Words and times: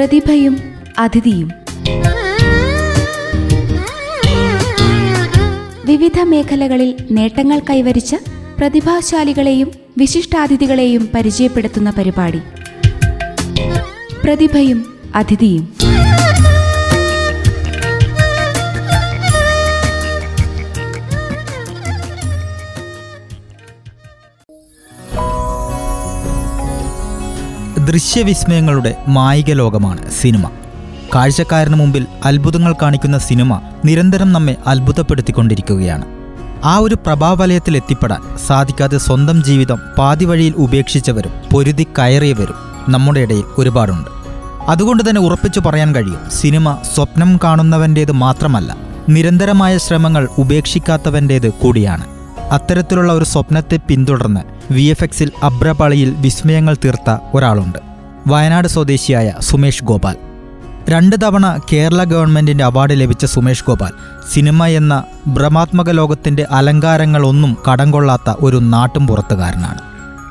പ്രതിഭയും 0.00 0.58
അതിഥിയും. 0.98 1.48
വിവിധ 5.86 6.20
മേഖലകളിൽ 6.20 6.96
നേട്ടങ്ങൾ 7.10 7.58
കൈവരിച്ച 7.58 8.16
പ്രതിഭാശാലികളെയും 8.58 9.70
വിശിഷ്ടാതിഥികളെയും 9.98 11.08
പരിചയപ്പെടുത്തുന്ന 11.14 11.90
പരിപാടി. 11.90 12.40
പ്രതിഭയും 14.24 14.98
അതിഥിയും. 15.14 15.74
ദൃശ്യവിസ്മയങ്ങളുടെ 27.90 28.96
മായിക 29.08 29.52
ലോകമാണ് 29.52 30.10
സിനിമ. 30.10 30.50
കാഴ്ചക്കാരന് 31.14 31.74
മുമ്പിൽ 31.74 32.06
അത്ഭുതങ്ങൾ 32.24 32.74
കാണിക്കുന്ന 32.82 33.18
സിനിമ 33.18 33.60
നിരന്തരം 33.84 34.32
നമ്മെ 34.32 34.56
അത്ഭുതപ്പെടുത്തിക്കൊണ്ടിരിക്കുകയാണ്. 34.66 36.04
ആ 36.64 36.78
ഒരു 36.78 36.94
പ്രഭാവലയത്തിൽ 36.94 37.76
എത്തിപ്പെടാൻ 37.76 38.38
സാധിക്കാതെ 38.46 38.98
സ്വന്തം 38.98 39.44
ജീവിതം 39.44 39.78
പാതിവഴിയിൽ 39.98 40.54
ഉപേക്ഷിച്ചവരും 40.56 41.32
പൊരുതി 41.52 41.86
കയറിയവരും 41.98 42.54
നമ്മുടെ 42.88 43.20
ഇടയിൽ 43.20 43.44
ഒരുപാടുണ്ട്. 43.58 44.10
അതുകൊണ്ട് 44.70 45.02
തന്നെ 45.08 45.20
ഉറപ്പിച്ചു 45.20 45.60
പറയാൻ 45.60 45.94
കഴിയും 45.94 46.30
സിനിമ 46.32 46.78
സ്വപ്നം 46.94 47.38
കാണുന്നവന്റേത് 47.44 48.12
മാത്രമല്ല 48.12 48.76
നിരന്തരമായ 49.08 49.78
ശ്രമങ്ങൾ 49.78 50.28
ഉപേക്ഷിക്കാത്തവന്റേത് 50.38 51.52
കൂടിയാണ്. 51.52 52.04
അത്തരത്തിലുള്ള 52.50 53.12
ഒരു 53.12 53.24
സ്വപ്നത്തെ 53.24 53.78
പിന്തുടർന്ന് 53.88 54.59
വി 54.70 54.82
എഫ് 54.82 55.04
എക്സിൽ 55.04 55.30
അബ്രപാളിയിൽ 55.42 56.14
വിസ്മയങ്ങൾ 56.18 56.76
തീർത്ത 56.84 57.16
ഒരാളുണ്ട്. 57.34 57.78
വയനാട് 58.26 58.68
സ്വദേശിയായ 58.68 59.34
സുമേഷ് 59.40 59.84
ഗോപാൽ. 59.84 60.16
രണ്ട് 60.88 61.16
തവണ 61.22 61.58
കേരള 61.72 62.04
ഗവൺമെന്റിന്റെ 62.04 62.64
അവാർഡ് 62.64 63.00
ലഭിച്ച 63.00 63.24
സുമേഷ് 63.24 63.64
ഗോപാൽ 63.64 63.92
സിനിമ 64.32 64.66
എന്ന 64.66 65.04
ഭ്രമാത്മക 65.26 65.90
ലോകത്തിന്റെ 65.90 66.46
അലങ്കാരങ്ങളൊന്നും 66.50 67.56
കടം 67.70 67.90
കൊള്ളാത്ത 67.90 68.34
ഒരു 68.40 68.56
നാട്ടും 68.56 69.06
പുറത്തുകാരനാണ്. 69.06 69.80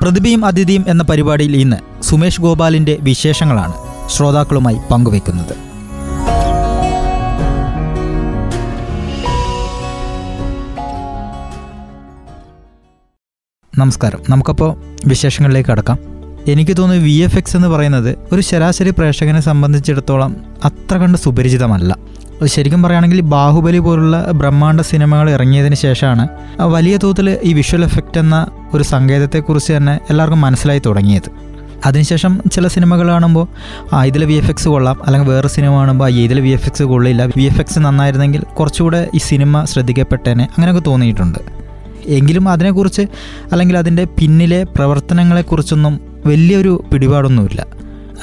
പ്രതിഭയും 0.02 0.44
അതിഥിയും 0.44 0.84
എന്ന 0.88 1.02
പരിപാടിയിൽ 1.02 1.56
ഇന്ന് 1.56 2.02
സുമേഷ് 2.02 2.40
ഗോപാലിന്റെ 2.40 2.98
വിശേഷങ്ങളാണ് 3.00 3.72
ശ്രോതാക്കളുമായി 4.08 4.78
പങ്കുവയ്ക്കുന്നത് 4.90 5.69
നമസ്കാരം. 13.80 14.20
നമുക്കപ്പോൾ 14.30 14.70
വിശേഷങ്ങളിലേക്ക് 15.06 15.70
കടക്കാം. 15.70 15.98
എനിക്ക് 16.52 16.76
തോന്നുന്നു 16.76 17.04
വി 17.04 17.14
എഫ് 17.26 17.36
എക്സ് 17.36 17.56
എന്ന് 17.56 17.68
പറയുന്നത് 17.68 18.10
ഒരു 18.32 18.40
ശരാശരി 18.40 18.90
പ്രേക്ഷകനെ 18.90 19.40
സംബന്ധിച്ചിടത്തോളം 19.40 20.36
അത്ര 20.64 20.96
കണ്ട് 20.96 21.18
സുപരിചിതമല്ല. 21.18 21.96
ശരിക്കും 22.44 22.82
പറയുകയാണെങ്കിൽ 22.82 23.20
ബാഹുബലി 23.20 23.78
പോലുള്ള 23.78 24.16
ബ്രഹ്മാണ്ഡ 24.40 24.80
സിനിമകൾ 24.80 25.30
ഇറങ്ങിയതിന് 25.30 25.74
ശേഷമാണ് 25.74 26.28
വലിയ 26.60 26.96
തോതിൽ 26.96 27.38
ഈ 27.42 27.52
വിഷ്വൽ 27.52 27.84
എഫക്റ്റ് 27.84 28.18
എന്ന 28.20 28.46
ഒരു 28.74 28.82
സങ്കേതത്തെക്കുറിച്ച് 28.82 29.72
തന്നെ 29.76 30.00
എല്ലാവർക്കും 30.10 30.40
മനസ്സിലായി 30.40 30.82
തുടങ്ങിയത്. 30.86 31.30
അതിനുശേഷം 31.86 32.32
ചില 32.52 32.66
സിനിമകൾ 32.66 33.08
കാണുമ്പോൾ 33.10 33.46
ആ 33.92 34.04
ഇതിൽ 34.04 34.24
വി 34.24 34.32
എഫ് 34.32 34.50
എക്സ് 34.50 34.68
കൊള്ളാം. 34.68 35.04
അല്ലെങ്കിൽ 35.06 35.28
വേറെ 35.30 35.48
സിനിമ 35.48 35.72
കാണുമ്പോൾ 35.78 36.04
ആ 36.04 36.08
ഇതിൽ 36.08 36.40
വി 36.40 36.48
എഫ് 36.48 36.66
എക്സ് 36.66 36.82
കൊള്ളില്ല. 36.82 37.24
വി 37.36 37.42
എഫ് 37.42 37.60
എക്സ് 37.60 37.78
നന്നായിരുന്നെങ്കിൽ 37.78 38.42
കുറച്ചുകൂടെ 38.58 39.08
ഈ 39.14 39.18
സിനിമ 39.18 39.64
ശ്രദ്ധിക്കപ്പെട്ടേനെ. 39.64 40.44
അങ്ങനെയൊക്കെ 40.44 40.82
തോന്നിയിട്ടുണ്ട്. 40.90 41.59
എങ്കിലും 42.06 42.48
അതിനെക്കുറിച്ച് 42.48 43.02
അല്ലെങ്കിൽ 43.52 43.78
അതിന്റെ 43.78 44.04
പിന്നിലെ 44.04 44.64
പ്രവർത്തനങ്ങളെക്കുറിച്ചൊന്നും 44.64 46.00
വലിയൊരു 46.26 46.84
പിടിപാടൊന്നുമില്ല. 46.92 47.66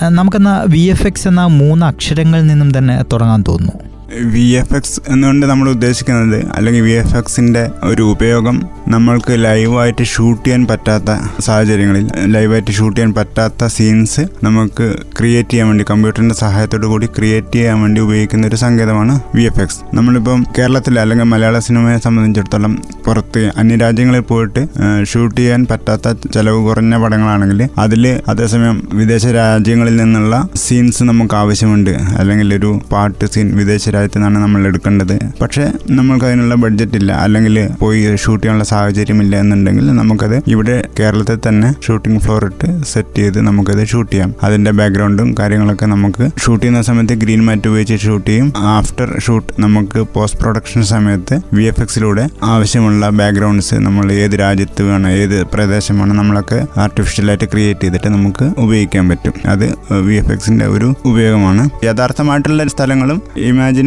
നമുക്കെന്നാൽ 0.10 0.70
വി 0.70 0.80
എഫ് 0.80 1.08
എക്സ് 1.08 1.28
എന്ന 1.28 1.46
മൂന്ന് 1.46 1.86
അക്ഷരങ്ങളിൽ 1.86 2.48
നിന്നും 2.48 2.78
തന്നെ 2.78 3.04
തുടങ്ങാൻ 3.14 3.44
തോന്നുന്നു. 3.48 3.97
വി 4.34 4.44
എഫ് 4.52 4.76
എക്സ് 4.76 5.02
എന്നുകൊണ്ട് 5.12 5.46
നമ്മൾ 5.46 5.70
ഉദ്ദേശിക്കുന്നത് 5.70 6.46
അല്ലെങ്കിൽ 6.56 6.82
വി 6.82 6.92
എഫ് 6.92 7.16
എക്സിന്റെ 7.16 7.72
ഒരു 7.84 8.02
ഉപയോഗം 8.04 8.58
നമ്മൾക്ക് 8.88 9.34
ലൈവായിട്ട് 9.44 10.04
ഷൂട്ട് 10.04 10.44
ചെയ്യാൻ 10.46 10.68
പറ്റാത്ത 10.68 11.12
സാഹചര്യങ്ങളിൽ 11.40 12.06
ലൈവായിട്ട് 12.26 12.72
ഷൂട്ട് 12.72 12.96
ചെയ്യാൻ 12.98 13.14
പറ്റാത്ത 13.14 13.68
സീൻസ് 13.68 14.24
നമുക്ക് 14.44 14.86
ക്രിയേറ്റ് 15.18 15.50
ചെയ്യാൻ 15.50 15.68
വേണ്ടി 15.68 15.86
കമ്പ്യൂട്ടറിന്റെ 15.90 16.36
സഹായത്തോടു 16.36 16.88
കൂടി 16.88 17.06
ക്രിയേറ്റ് 17.08 17.54
ചെയ്യാൻ 17.54 17.82
വേണ്ടി 17.82 18.02
ഉപയോഗിക്കുന്ന 18.02 18.48
ഒരു 18.48 18.56
സങ്കേതമാണ് 18.56 19.22
വി 19.36 19.42
എഫ് 19.42 19.62
എക്സ് 19.62 19.80
നമ്മളിപ്പം 19.94 20.46
കേരളത്തിൽ 20.58 21.00
അല്ലെങ്കിൽ 21.00 21.24
മലയാള 21.24 21.60
സിനിമയെ 21.60 21.98
സംബന്ധിച്ചിടത്തോളം 21.98 22.76
പുറത്ത് 23.06 23.52
അന്യരാജ്യങ്ങളിൽ 23.58 24.20
പോയിട്ട് 24.22 24.64
ഷൂട്ട് 25.04 25.38
ചെയ്യാൻ 25.42 25.66
പറ്റാത്ത 25.66 26.06
ചിലവ് 26.34 26.62
കുറഞ്ഞ 26.68 26.96
പടങ്ങളാണെങ്കിൽ 26.98 27.68
അതിൽ 27.78 28.22
അതേസമയം 28.28 28.90
വിദേശ 28.94 29.26
രാജ്യങ്ങളിൽ 29.26 29.96
നിന്നുള്ള 29.96 30.34
സീൻസ് 30.56 31.04
നമുക്ക് 31.04 31.36
ആവശ്യമുണ്ട്. 31.36 31.94
അല്ലെങ്കിൽ 32.20 32.56
ഒരു 32.56 32.82
പാട്ട് 32.92 33.26
സീൻ 33.26 33.58
വിദേശ 33.58 33.84
രാജ്യത്ത് 33.98 34.18
നിന്നാണ് 34.18 34.40
നമ്മൾ 34.46 34.62
എടുക്കേണ്ടത്. 34.72 35.16
പക്ഷേ 35.42 35.64
നമ്മൾക്ക് 35.98 36.26
അതിനുള്ള 36.30 36.56
ബഡ്ജറ്റ് 36.64 36.98
ഇല്ല. 37.02 37.12
അല്ലെങ്കിൽ 37.26 37.56
പോയി 37.82 38.02
ഷൂട്ട് 38.24 38.42
ചെയ്യാനുള്ള 38.44 38.66
സാഹചര്യമില്ല 38.74 39.34
എന്നുണ്ടെങ്കിൽ 39.44 39.86
നമുക്കത് 40.02 40.38
ഇവിടെ 40.54 40.76
കേരളത്തിൽ 41.00 41.38
തന്നെ 41.48 41.70
ഷൂട്ടിംഗ് 41.86 42.20
ഫ്ലോർ 42.24 42.44
ഇട്ട് 42.50 42.70
സെറ്റ് 42.92 43.18
ചെയ്ത് 43.20 43.40
നമുക്കത് 43.48 43.82
ഷൂട്ട് 43.92 44.12
ചെയ്യാം. 44.12 44.30
അതിന്റെ 44.44 44.72
ബാക്ക്ഗ്രൗണ്ടും 44.80 45.30
കാര്യങ്ങളൊക്കെ 45.40 45.88
നമുക്ക് 45.94 46.26
ഷൂട്ട് 46.44 46.62
ചെയ്യുന്ന 46.64 46.82
സമയത്ത് 46.90 47.16
ഗ്രീൻ 47.24 47.42
മാറ്റ് 47.48 47.68
ഉപയോഗിച്ച് 47.72 47.98
ഷൂട്ട് 48.06 48.28
ചെയ്യും. 48.30 48.48
ആഫ്റ്റർ 48.76 49.10
ഷൂട്ട് 49.26 49.54
നമുക്ക് 49.66 50.00
പോസ്റ്റ് 50.16 50.40
പ്രൊഡക്ഷൻ 50.42 50.84
സമയത്ത് 50.94 51.36
വി 51.54 51.64
എഫ് 51.72 51.82
എക്സിലൂടെ 51.82 52.24
ആവശ്യമുള്ള 52.54 53.10
ബാക്ക്ഗ്രൗണ്ട്സ് 53.20 53.76
നമ്മൾ 53.88 54.06
ഏത് 54.12 54.36
രാജ്യത്ത് 54.44 54.82
വേണം 54.90 55.10
ഏത് 55.24 55.38
പ്രദേശമാണ് 55.54 56.14
നമ്മളൊക്കെ 56.20 56.60
ആർട്ടിഫിഷ്യലായിട്ട് 56.86 57.48
ക്രിയേറ്റ് 57.54 57.84
ചെയ്തിട്ട് 57.86 58.12
നമുക്ക് 58.18 58.48
ഉപയോഗിക്കാൻ 58.58 59.06
പറ്റും. 59.10 59.34
അത് 59.54 59.68
വി 60.08 60.16
എഫ് 60.22 60.32
എക്സിന്റെ 60.32 60.66
ഒരു 60.76 60.90
ഉപയോഗമാണ്. 61.06 61.64
യഥാർത്ഥമായിട്ടുള്ള 61.86 62.64
സ്ഥലങ്ങളും 62.76 63.20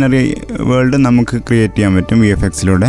ഇമാജിനറി 0.01 0.63
വേൾഡ് 0.69 0.97
നമുക്ക് 1.07 1.37
ക്രിയേറ്റ് 1.49 1.75
ചെയ്യാൻ 1.77 1.93
പറ്റും 1.97 2.19
വി 2.21 2.29
എഫ് 2.35 2.45
എക്സിലൂടെ 2.45 2.89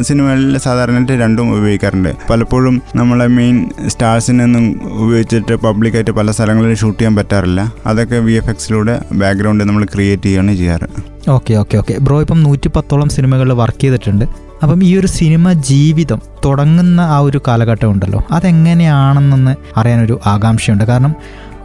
സിനിമകളിൽ 0.00 0.58
സാധാരണയായിട്ട് 0.58 1.14
രണ്ടും 1.22 1.46
ഉപയോഗിക്കാറുണ്ട്. 1.56 2.10
പലപ്പോഴും 2.30 2.74
നമ്മളെ 2.96 3.26
മെയിൻ 3.38 3.56
സ്റ്റാർസിനൊന്നും 3.88 4.64
ഉപയോഗിച്ചിട്ട് 5.02 5.54
പബ്ലിക്കായിട്ട് 5.64 6.14
പല 6.18 6.30
സ്ഥലങ്ങളിൽ 6.30 6.74
ഷൂട്ട് 6.82 6.98
ചെയ്യാൻ 6.98 7.16
പറ്റാറില്ല. 7.16 7.60
അതൊക്കെ 7.86 8.20
വി 8.26 8.32
എഫ് 8.32 8.50
എക്സിലൂടെ 8.50 8.94
ബാക്ക്ഗ്രൗണ്ട് 9.12 9.64
നമ്മൾ 9.64 9.84
ക്രിയേറ്റ് 9.94 10.22
ചെയ്യുകയാണ് 10.22 10.54
ചെയ്യാറ്. 10.54 10.88
ഓക്കെ 11.30 11.54
ഓക്കെ 11.54 11.76
ഓക്കെ 11.78 11.96
ബ്രോ 12.00 12.20
ഇപ്പം 12.20 12.42
നൂറ്റി 12.42 12.70
പത്തോളം 12.76 13.08
സിനിമകളിൽ 13.08 13.52
വർക്ക് 13.62 13.82
ചെയ്തിട്ടുണ്ട്. 13.84 14.24
അപ്പം 14.62 14.80
ഈ 14.84 14.96
ഒരു 14.96 15.08
സിനിമ 15.18 15.52
ജീവിതം 15.70 16.20
തുടങ്ങുന്ന 16.44 17.00
ആ 17.00 17.18
ഒരു 17.18 17.40
കാലഘട്ടം 17.48 17.90
ഉണ്ടല്ലോ. 17.90 18.20
അതെങ്ങനെയാണെന്നൊന്ന് 18.30 19.54
അറിയാനൊരു 19.76 20.20
ആകാംക്ഷയുണ്ട്. 20.26 20.84
കാരണം 20.84 21.14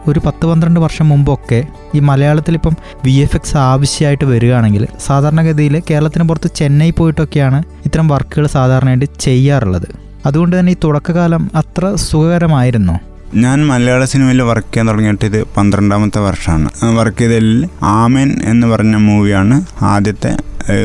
ഒരു 0.07 0.21
പത്ത് 0.25 0.45
പന്ത്രണ്ട് 0.47 0.79
വർഷം 0.79 1.09
മുമ്പൊക്കെ 1.09 1.63
ഈ 1.95 1.99
മലയാളത്തിൽ 1.99 2.53
ഇപ്പം 2.53 2.75
വി 3.05 3.11
എഫ് 3.11 3.35
എക്സ് 3.35 3.57
ആവശ്യമായിട്ട് 3.57 4.25
വരികയാണെങ്കിൽ 4.25 4.87
സാധാരണഗതിയിൽ 5.05 5.81
കേരളത്തിന് 5.89 6.27
പുറത്ത് 6.27 6.51
ചെന്നൈ 6.55 6.89
പോയിട്ടൊക്കെയാണ് 6.89 7.63
ഇത്തരം 7.85 8.07
വർക്കുകൾ 8.07 8.47
സാധാരണയായിട്ട് 8.47 9.05
ചെയ്യാറുള്ളത്. 9.19 9.87
അതുകൊണ്ട് 10.25 10.59
തന്നെ 10.59 10.71
ഈ 10.71 10.75
തുടക്കകാലം 10.83 11.51
അത്ര 11.55 11.95
സുഖകരമായിരുന്നോ. 11.95 12.99
ഞാൻ 13.35 13.67
മലയാള 13.67 14.05
സിനിമയിൽ 14.05 14.41
വർക്ക് 14.41 14.67
ചെയ്യാൻ 14.67 14.87
തുടങ്ങിയിട്ട് 14.87 15.25
ഇത് 15.25 15.43
പന്ത്രണ്ടാമത്തെ 15.57 16.19
വർഷമാണ്. 16.19 16.69
വർക്ക് 16.95 17.17
ചെയ്തതിൽ 17.17 17.69
ആമേൻ 17.83 18.29
എന്ന് 18.43 18.67
പറഞ്ഞ 18.67 18.95
മൂവിയാണ് 18.95 19.65
ആദ്യത്തെ 19.81 20.37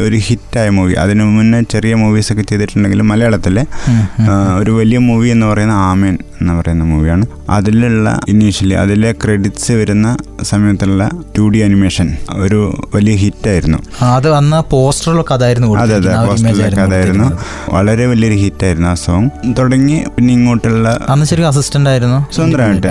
ഒരു 0.07 0.19
ഹിറ്റായ 0.27 0.69
മൂവി. 0.77 0.95
അതിനു 1.03 1.25
മുന്നേ 1.37 1.61
ചെറിയ 1.75 1.95
മൂവീസൊക്കെ 2.03 2.45
ചെയ്തിട്ടുണ്ടെങ്കിലും 2.51 3.09
മലയാളത്തിലെ 3.13 3.65
ഒരു 4.61 4.71
വലിയ 4.79 4.99
മൂവി 5.09 5.29
എന്ന് 5.35 5.47
പറയുന്ന 5.47 5.77
ആമേൻ 5.91 6.15
എന്ന് 6.41 6.55
പറയുന്ന 6.59 6.85
മൂവിയാണ്. 6.85 7.25
അതിലുള്ള 7.57 8.07
ഇനീഷ്യലി 8.29 8.75
അതിലെ 8.83 9.11
ക്രെഡിറ്റ്സ് 9.23 9.73
വരുന്ന 9.81 10.07
സമയത്തുള്ള 10.51 11.03
ടു 11.37 11.45
ഡി 11.53 11.59
അനിമേഷൻ 11.67 12.09
ഒരു 12.45 12.61
വലിയ 12.95 13.15
ഹിറ്റായിരുന്നു. 13.23 13.79
അത് 14.15 14.29
അന്ന് 14.39 14.59
പോസ്റ്ററിലൊക്കെ 14.73 15.35
അതായിരുന്നു 15.39 15.69
അതെ 15.83 15.95
അതെ 16.01 16.15
പോസ്റ്ററിലൊക്കെ 16.29 16.83
അതായിരുന്നു. 16.87 17.29
വളരെ 17.77 18.07
വലിയൊരു 18.13 18.39
ഹിറ്റായിരുന്നു 18.43 18.89
ആ 18.93 18.95
സോങ് 19.05 19.31
തുടങ്ങി 19.59 19.99
പിന്നെ 20.17 20.33
ഇങ്ങോട്ടുള്ള 20.39 20.89
അന്ന് 21.15 21.27
ശരിക്കും 21.31 21.51
അസിസ്റ്റന്റ് 21.53 21.91
ആയിരുന്നു. 21.93 22.19
സ്വന്തമായിട്ട് 22.37 22.89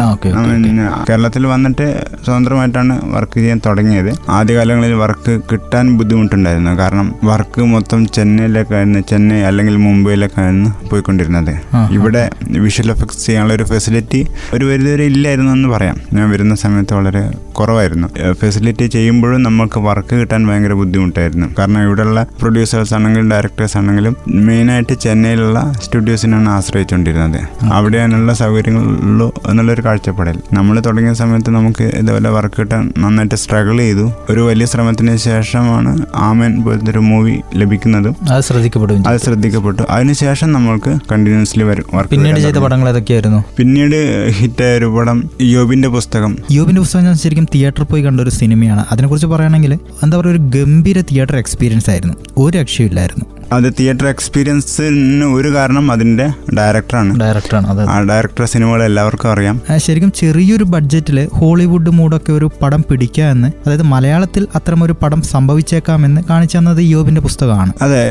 കേരളത്തിൽ 1.10 1.44
വന്നിട്ട് 1.54 1.88
സ്വതന്ത്രമായിട്ടാണ് 2.26 2.96
വർക്ക് 3.16 3.38
ചെയ്യാൻ 3.40 3.62
തുടങ്ങിയത്. 3.68 4.12
ആദ്യകാലങ്ങളിൽ 4.38 4.96
വർക്ക് 5.04 5.34
കിട്ടാൻ 5.52 5.86
ബുദ്ധിമുട്ടുണ്ടായിരുന്നു. 6.00 6.72
കാരണം 6.82 7.08
വർക്ക് 7.24 7.62
മൊത്തം 7.74 8.02
ചെന്നൈയിലേക്കായിരുന്നു 8.18 9.00
ചെന്നൈ 9.10 9.40
അല്ലെങ്കിൽ 9.50 9.76
മുംബൈയിലേക്കായിരുന്നു 9.86 10.70
പോയിക്കൊണ്ടിരുന്നത്. 10.92 11.54
ഇവിടെ 11.98 12.24
വിഷ്വൽ 12.66 12.90
എഫക്ട്സ് 12.92 13.26
ചെയ്യാനുള്ള 13.26 13.54
ഒരു 13.60 13.66
ഫെസിലിറ്റി 13.72 14.22
ഒരു 14.54 14.66
പരിധിവരെ 14.66 15.06
ഇല്ലായിരുന്നു 15.14 15.52
എന്ന് 15.58 15.70
പറയാം. 15.70 15.98
ഞാൻ 16.14 16.26
വരുന്ന 16.30 16.56
സമയത്ത് 16.56 16.94
വളരെ 17.00 17.24
കുറവായിരുന്നു. 17.60 18.08
ഫെസിലിറ്റി 18.42 18.86
ചെയ്യുമ്പോഴും 18.88 19.44
നമുക്ക് 19.44 19.80
വർക്ക് 19.88 20.16
കിട്ടാൻ 20.20 20.42
ഭയങ്കര 20.50 20.74
ബുദ്ധിമുട്ടായിരുന്നു. 20.82 21.48
കാരണം 21.60 21.82
ഇവിടെയുള്ള 21.84 22.20
പ്രൊഡ്യൂസേഴ്സ് 22.40 22.94
ആണെങ്കിലും 22.94 23.30
ഡയറക്ടേഴ്സ് 23.32 23.78
ആണെങ്കിലും 23.78 24.16
മെയിനായിട്ട് 24.48 24.94
ചെന്നൈയിലുള്ള 25.06 25.60
സ്റ്റുഡിയോസിനാണ് 25.84 26.50
ആശ്രയിച്ചുകൊണ്ടിരുന്നത് 26.50 27.42
അവിടെയാണുള്ള 27.78 28.34
സൗകര്യങ്ങളുള്ളൂ 28.42 29.28
എന്നുള്ളൊരു 29.50 29.84
കാഴ്ചപ്പാടിൽ. 29.88 30.40
നമ്മൾ 30.54 30.76
തുടങ്ങിയ 30.88 31.14
സമയത്ത് 31.22 31.52
നമുക്ക് 31.58 31.86
ഇതുപോലെ 32.02 32.30
വർക്ക് 32.38 32.58
കിട്ടാൻ 32.60 32.84
നന്നായിട്ട് 32.98 33.38
സ്ട്രഗിൾ 33.44 33.78
ചെയ്തു. 33.86 34.06
ഒരു 34.30 34.42
വലിയ 34.50 34.66
ശ്രമത്തിന് 34.74 35.16
ശേഷമാണ് 35.28 35.94
ആമൻ 36.28 36.52
പോലത്തെ 36.72 36.92
ഒരു 36.92 37.02
മൂവി 37.12 37.36
ലഭിക്കുന്നതും 37.56 38.16
അത് 38.32 38.44
ശ്രദ്ധിക്കപ്പെടും 38.44 39.08
അത് 39.08 39.20
ശ്രദ്ധിക്കപ്പെട്ടു. 39.20 39.84
അതിനുശേഷം 39.90 40.52
നമ്മൾക്ക് 40.54 40.92
കണ്ടിന്യൂസ്ലി 41.12 41.64
വരും 41.64 41.86
പിന്നീട് 42.12 42.40
ചെയ്ത 42.40 42.60
പടങ്ങൾ 42.66 42.90
ഏതൊക്കെയായിരുന്നു 42.90 43.40
പിന്നീട് 43.58 43.98
ഹിറ്റായ 44.40 44.78
ഒരു 44.78 44.86
പടം 44.86 45.18
യോബിന്റെ 45.42 45.88
പുസ്തകം. 45.88 46.38
യോബിന്റെ 46.52 46.82
പുസ്തകം 46.82 47.04
ഞാൻ 47.04 47.16
ശരിക്കും 47.16 47.48
തിയേറ്ററിൽ 47.56 47.86
പോയി 47.86 48.04
കണ്ട 48.04 48.22
ഒരു 48.22 48.30
സിനിമയാണ്. 48.30 48.86
അതിനെക്കുറിച്ച് 48.92 49.28
പറയുകയാണെങ്കിൽ 49.28 49.74
എന്താ 50.04 50.16
പറയുക 50.18 50.34
ഒരു 50.34 50.42
ഗംഭീര 50.58 51.02
തിയേറ്റർ 51.02 51.38
എക്സ്പീരിയൻസ് 51.38 51.90
ആയിരുന്നു. 51.90 52.16
ഒരു 52.38 52.58
രക്ഷയില്ലായിരുന്നു 52.58 53.26
അത് 53.56 53.66
തിയേറ്റർ 53.78 54.08
എക്സ്പീരിയൻസിന് 54.08 55.26
ഒരു 55.38 55.50
കാരണം 55.56 55.86
അതിന്റെ 55.94 56.26
ഡയറക്ടറാണ് 56.58 57.12
ഡയറക്ടറാണ് 57.22 57.68
ആ 57.94 57.96
ഡയറക്ടർ 58.10 58.44
സിനിമകൾ 58.52 58.82
എല്ലാവർക്കും 58.84 59.30
അറിയാം. 59.32 59.56
ശരിക്കും 59.86 60.12
ചെറിയൊരു 60.20 60.66
ബഡ്ജറ്റിൽ 60.74 61.18
ഹോളിവുഡ് 61.40 61.92
മൂഡൊക്കെ 61.98 62.32
ഒരു 62.32 62.48
പടം 62.62 62.82
പിടിക്കുക 62.90 63.26
എന്ന് 63.34 63.50
അതായത് 63.64 63.86
മലയാളത്തിൽ 63.94 64.44
അത്തരമൊരു 64.56 64.96
പടം 65.02 65.22
സംഭവിച്ചേക്കാമെന്ന് 65.32 66.22
കാണിച്ചു 66.30 66.58
തന്നത് 66.58 66.82
യോബിന്റെ 66.94 67.22
പുസ്തകമാണ്. 67.22 67.74
അതെ 67.86 68.04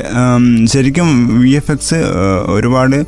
ശരിക്കും 0.73 1.09
വി 1.43 1.53
എഫ് 1.61 1.73
എക്സ് 1.77 2.01
ഒരുപാട് 2.57 2.99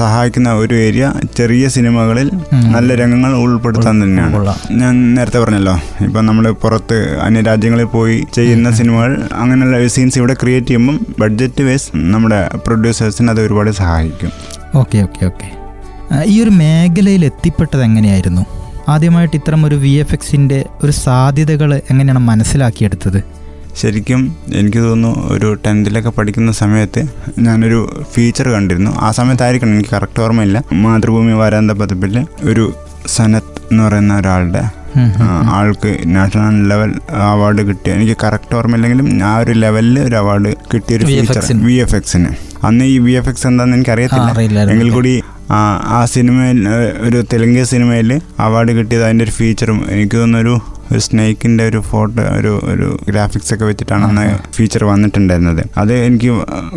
സഹായിക്കുന്ന 0.00 0.52
ഒരു 0.62 0.74
ഏരിയ 0.86 1.06
ചെറിയ 1.36 1.64
സിനിമകളിൽ 1.76 2.30
നല്ല 2.76 2.94
രംഗങ്ങൾ 3.02 3.34
ഉൾപ്പെടുത്താൻ 3.44 3.96
തന്നെയാണ്. 4.04 4.54
ഞാൻ 4.82 4.94
നേരത്തെ 5.14 5.40
പറഞ്ഞല്ലോ 5.44 5.76
ഇപ്പം 6.06 6.22
നമ്മൾ 6.26 6.44
പുറത്ത് 6.64 7.00
അന്യരാജ്യങ്ങളിൽ 7.26 7.90
പോയി 7.96 8.16
ചെയ്യുന്ന 8.38 8.70
സിനിമകൾ 8.80 9.12
അങ്ങനെയുള്ള 9.42 9.86
സീൻസ് 9.96 10.18
ഇവിടെ 10.22 10.36
ക്രിയേറ്റ് 10.42 10.68
ചെയ്യുമ്പം 10.68 10.98
ബഡ്ജറ്റ് 11.20 11.62
വൈസ് 11.72 11.90
നമ്മുടെ 12.14 12.38
പ്രൊഡ്യൂസേഴ്സിന് 12.66 13.30
അത് 13.30 13.40
ഒരുപാട് 13.40 13.70
സഹായിക്കും. 13.70 14.30
ഓക്കെ 14.74 14.98
ഓക്കെ 15.06 15.22
ഓക്കെ 15.26 15.48
ഈ 16.32 16.34
ഒരു 16.42 16.50
മേഖലയിൽ 16.62 17.22
എത്തിപ്പെട്ടത് 17.24 17.82
എങ്ങനെയായിരുന്നു? 17.82 18.42
ആദ്യമായിട്ട് 18.88 19.36
ഇത്തരം 19.36 19.60
ഒരു 19.66 19.74
വി 19.74 19.92
എഫ് 20.02 20.14
എക്സിന്റെ 20.14 20.58
ഒരു 20.84 20.92
സാധ്യതകൾ 20.92 21.70
എങ്ങനെയാണ് 21.90 22.20
മനസ്സിലാക്കിയെടുത്തത്? 22.30 23.18
ശരിക്കും 23.80 24.22
എനിക്ക് 24.60 24.78
തോന്നുന്നു 24.78 25.28
ഒരു 25.34 25.48
ടെൻത്തിലൊക്കെ 25.66 26.10
പഠിക്കുന്ന 26.10 26.52
സമയത്ത് 26.52 27.02
ഞാനൊരു 27.38 27.78
ഫീച്ചർ 28.14 28.48
കണ്ടിരുന്നു. 28.48 28.92
ആ 29.00 29.10
സമയത്തായിരിക്കണം 29.18 29.74
എനിക്ക് 29.74 29.90
കറക്റ്റ് 29.90 30.22
ഓർമ്മയില്ല. 30.22 30.58
മാതൃഭൂമി 30.84 31.32
വാരാന്ത 31.32 31.70
പതിപ്പിൽ 31.82 32.16
ഒരു 32.50 32.66
സനത്ത് 33.16 33.62
എന്ന് 33.70 33.82
പറയുന്ന 33.84 34.18
ഒരാളുടെ 34.18 34.62
ആൾക്ക് 35.54 35.90
നാഷണൽ 36.14 36.56
ലെവൽ 36.68 36.90
അവാർഡ് 37.26 37.62
കിട്ടിയ 37.68 37.92
എനിക്ക് 37.94 38.16
കറക്റ്റ് 38.22 38.54
ഓർമ്മയില്ലെങ്കിലും 38.54 39.08
ആ 39.24 39.34
ഒരു 39.38 39.54
ലെവലിൽ 39.58 39.96
ഒരു 40.02 40.16
അവാർഡ് 40.16 40.50
കിട്ടിയ 40.72 40.96
ഒരു 40.98 41.06
ഫീച്ചർ. 41.10 41.42
വി 41.64 41.76
എഫ് 41.82 41.96
എക്സിന് 41.96 42.30
അന്ന് 42.62 42.84
ഈ 42.86 42.98
വി 42.98 43.12
എഫ് 43.12 43.28
എക്സ് 43.28 43.46
എന്താണെന്ന് 43.46 43.76
എനിക്ക് 43.76 43.92
അറിയത്തില്ല 43.92 44.28
അറിയില്ലായിരുന്നു. 44.32 44.74
എങ്കിൽ 44.74 44.90
കൂടി 44.92 45.14
ആ, 45.50 45.58
ആ 45.88 46.00
സിനിമയിൽ 46.10 46.58
ഒരു 47.06 47.18
തെലുങ്ക് 47.32 47.62
സിനിമയിൽ 47.66 48.10
അവാർഡ് 48.40 48.72
കിട്ടിയത് 48.72 49.04
അതിന്റെ 49.04 49.24
ഒരു 49.24 49.34
ഫീച്ചറും 49.38 49.78
എനിക്ക് 49.90 50.16
തോന്നുന്നൊരു 50.16 50.54
ഒരു 50.92 51.00
സ്നേക്കിന്റെ 51.06 51.64
ഒരു 51.70 51.80
ഫോട്ടോ 51.90 52.22
ഒരു 52.38 52.52
ഒരു 52.72 52.88
ഗ്രാഫിക്സ് 53.08 53.52
ഒക്കെ 53.54 53.64
വെച്ചിട്ടാണ് 53.70 54.04
അന്ന് 54.08 54.24
ഫീച്ചർ 54.56 54.82
വന്നിട്ടുണ്ടായിരുന്നത്. 54.90 55.62
അത് 55.82 55.92
എനിക്ക് 56.06 56.30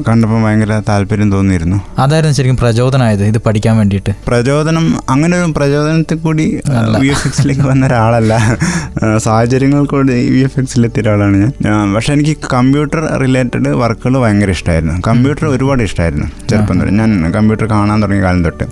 കണ്ടപ്പോൾ 0.08 0.40
ഭയങ്കര 0.46 0.74
താല്പര്യം 0.90 1.30
തോന്നിയിരുന്നു. 1.36 1.80
അതായിരുന്നു 2.04 2.36
ശരിക്കും 2.40 2.58
പ്രചോദനമായത് 2.64 3.24
ഇത് 3.32 3.40
പഠിക്കാൻ 3.48 3.76
വേണ്ടിയിട്ട്. 3.82 4.14
പ്രചോദനം 4.28 4.86
അങ്ങനെ 5.16 5.34
ഒരു 5.42 5.52
പ്രചോദനത്തിൽ 5.58 6.20
കൂടി 6.28 6.46
വി 7.04 7.10
എഫ് 7.16 7.28
എക്സിലേക്ക് 7.30 7.66
വന്ന 7.72 7.86
ഒരാളല്ല. 7.90 8.34
സാഹചര്യങ്ങൾ 9.28 9.84
കൂടി 9.94 10.18
വി 10.36 10.42
എഫ് 10.48 10.60
എക്സിലെത്തിയ 10.60 11.04
ഒരാളാണ് 11.04 11.38
ഞാൻ. 11.44 11.52
പക്ഷെ 11.96 12.12
എനിക്ക് 12.18 12.36
കമ്പ്യൂട്ടർ 12.54 13.02
റിലേറ്റഡ് 13.24 13.70
വർക്കുകൾ 13.84 14.16
ഭയങ്കര 14.26 14.50
ഇഷ്ടമായിരുന്നു 14.58 14.96
കമ്പ്യൂട്ടർ 15.10 15.46
ഒരുപാട് 15.56 15.84
ഇഷ്ടമായിരുന്നു 15.88 16.28
ചെറുപ്പം 16.50 16.80
തൊട്ട് 16.80 16.94
ഞാൻ 17.02 17.12
കമ്പ്യൂട്ടർ 17.38 17.66
കാണാൻ 17.76 17.98
തുടങ്ങിയ 18.04 18.24
കാലം 18.28 18.44
തൊട്ട്. 18.48 18.66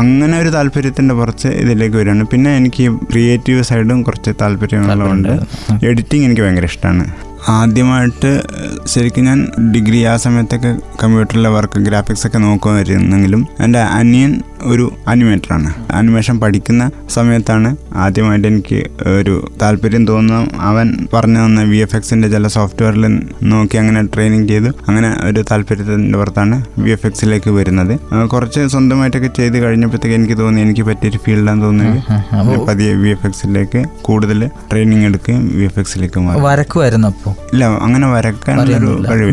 അങ്ങനെ 0.00 0.34
ഒരു 0.42 0.50
താല്പര്യത്തിന്റെ 0.56 1.14
കുറച്ച് 1.20 1.48
ഇതിലേക്ക് 1.62 1.96
വരികയാണ്. 1.96 2.24
പിന്നെ 2.32 2.50
എനിക്ക് 2.60 2.84
ക്രിയേറ്റീവ് 3.12 3.62
സൈഡും 3.70 3.98
കുറച്ച് 4.08 4.31
താല്പര്യമുണ്ടായിരുന്നു. 4.40 5.78
എഡിറ്റിംഗ് 5.90 6.24
എനിക്ക് 6.24 6.42
ഭയങ്കര 6.42 6.64
ഇഷ്ടമാണ് 6.64 7.04
ആദ്യമായിട്ട് 7.48 8.42
ശരിക്കും 8.86 9.24
ഞാൻ 9.24 9.48
ഡിഗ്രി 9.72 10.04
ആ 10.04 10.16
സമയത്തൊക്കെ 10.16 10.76
കമ്പ്യൂട്ടറിലെ 11.02 11.48
വർക്ക് 11.48 11.78
ഗ്രാഫിക്സ് 11.78 12.26
ഒക്കെ 12.26 12.38
നോക്കുമായിരുന്നെങ്കിലും 12.38 13.46
എന്റെ 13.60 13.78
അനിയൻ 13.78 14.42
ഒരു 14.62 14.92
അനിമേറ്ററാണ്. 15.08 15.74
അനിമേഷൻ 15.92 16.40
പഠിക്കുന്ന 16.40 16.90
സമയത്താണ് 17.10 17.76
ആദ്യമായിട്ട് 17.94 18.48
എനിക്ക് 18.48 19.08
ഒരു 19.08 19.50
താല്പര്യം 19.62 20.06
തോന്നുന്നു 20.06 20.60
അവൻ 20.60 21.06
പറഞ്ഞു 21.12 21.46
തന്ന 21.46 21.62
വി 21.62 21.76
എഫ് 21.76 21.96
എക്സിന്റെ 21.96 22.28
ചില 22.28 22.46
സോഫ്റ്റ്വെയറിൽ 22.46 23.20
നോക്കി 23.42 23.76
അങ്ങനെ 23.76 24.02
ട്രെയിനിങ് 24.02 24.48
ചെയ്തു. 24.48 24.68
അങ്ങനെ 24.88 25.16
ഒരു 25.24 25.44
താല്പര്യത്തിന്റെ 25.50 26.18
പുറത്താണ് 26.18 26.64
വി 26.78 26.90
എഫ് 26.90 27.06
എക്സിലേക്ക് 27.06 27.50
വരുന്നത്. 27.50 28.28
കുറച്ച് 28.28 28.66
സ്വന്തമായിട്ടൊക്കെ 28.66 29.28
ചെയ്ത് 29.28 29.58
കഴിഞ്ഞപ്പോഴത്തേക്ക് 29.58 30.16
എനിക്ക് 30.16 30.38
തോന്നി 30.38 30.60
എനിക്ക് 30.60 30.82
പറ്റിയൊരു 30.82 31.18
ഫീൽഡാന്ന് 31.18 31.64
തോന്നി. 31.64 31.84
ആ, 31.84 32.24
ആ. 32.32 32.64
പതിയെ 32.68 32.94
വി 32.94 33.08
എഫ് 33.08 33.26
എക്സിലേക്ക് 33.26 33.84
കൂടുതൽ 34.02 34.46
ട്രെയിനിങ് 34.70 35.04
എടുക്കുകയും 35.04 35.58
വി 35.58 35.64
എഫ് 35.64 35.78
എക്സിലേക്ക് 35.78 36.20
മാറി. 36.20 36.40
വരക്കുമായിരുന്നു 36.40 37.08
അപ്പോൾ 37.08 37.31
ഇല്ല 37.52 37.64
അങ്ങനെ 37.64 38.12
വരക്കാൻ 38.12 38.58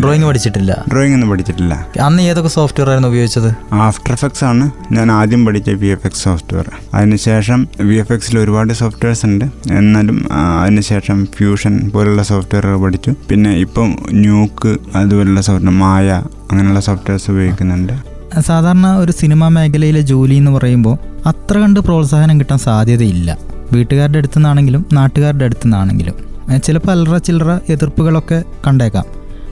ഡ്രോയിങ് 0.02 0.26
പഠിച്ചിട്ടില്ല. 0.26 0.86
ഡ്രോയിങ് 0.92 1.14
ഒന്നും 1.14 1.30
പഠിച്ചിട്ടില്ല. 1.30 1.88
അന്ന് 2.04 2.24
ഏതൊക്കെ 2.24 2.50
സോഫ്റ്റ്വെയർ 2.50 2.90
ആയിരുന്നു 2.90 3.10
ഉപയോഗിച്ചത്? 3.10 3.74
ആഫ്റ്റർ 3.74 4.12
എഫക്ട്സ് 4.12 4.44
ആണ്. 4.44 4.72
ഞാൻ 4.92 5.12
ആദ്യം 5.12 5.46
പഠിച്ച 5.46 5.70
വി 5.70 5.88
എഫ് 5.88 6.06
എക്സ് 6.06 6.24
സോഫ്റ്റ്വെയർ 6.24 6.70
അതിനുശേഷം 6.94 7.68
വി 7.82 7.96
എഫ് 7.96 8.14
എക്സിൽ 8.14 8.40
ഒരുപാട് 8.40 8.74
സോഫ്റ്റ്വെയർസ് 8.74 9.26
ഉണ്ട്. 9.26 9.46
എന്നാലും 9.72 10.28
അതിനുശേഷം 10.62 11.28
ഫ്യൂഷൻ 11.38 11.92
പോലുള്ള 11.94 12.24
സോഫ്റ്റ്വെയറുകൾ 12.24 12.78
പഠിച്ചു. 12.78 13.14
പിന്നെ 13.30 13.52
ഇപ്പം 13.52 13.96
ന്യൂക്ക് 14.12 14.78
അതുപോലുള്ള 14.96 15.42
സോഫ്റ്റ്വെയർ 15.42 15.78
മായ 15.80 16.24
അങ്ങനെയുള്ള 16.52 16.80
സോഫ്റ്റ്വെയർസ് 16.80 17.32
ഉപയോഗിക്കുന്നുണ്ട്. 17.32 17.94
സാധാരണ 18.40 18.88
ഒരു 18.88 19.12
സിനിമാ 19.12 19.48
മേഖലയിലെ 19.48 20.02
ജോലി 20.02 20.36
എന്ന് 20.36 20.52
പറയുമ്പോൾ 20.52 20.98
അത്ര 21.26 21.58
കണ്ട് 21.58 21.80
പ്രോത്സാഹനം 21.80 22.40
കിട്ടാൻ 22.40 22.58
സാധ്യതയില്ല. 22.58 23.38
വീട്ടുകാരുടെ 23.72 24.18
അടുത്തു 24.18 24.38
നിന്നാണെങ്കിലും 24.38 24.86
നാട്ടുകാരുടെ 24.94 25.46
അടുത്തു 25.46 25.66
നിന്നാണെങ്കിലും 25.66 26.14
ഏഹ് 26.14 26.29
ചിലപ്പോൾ 26.58 26.92
അല്ലറ 26.92 27.18
ചില്ലറ 27.18 27.60
എതിർപ്പുകളൊക്കെ 27.70 28.44
കണ്ടേക്കാം. 28.68 29.06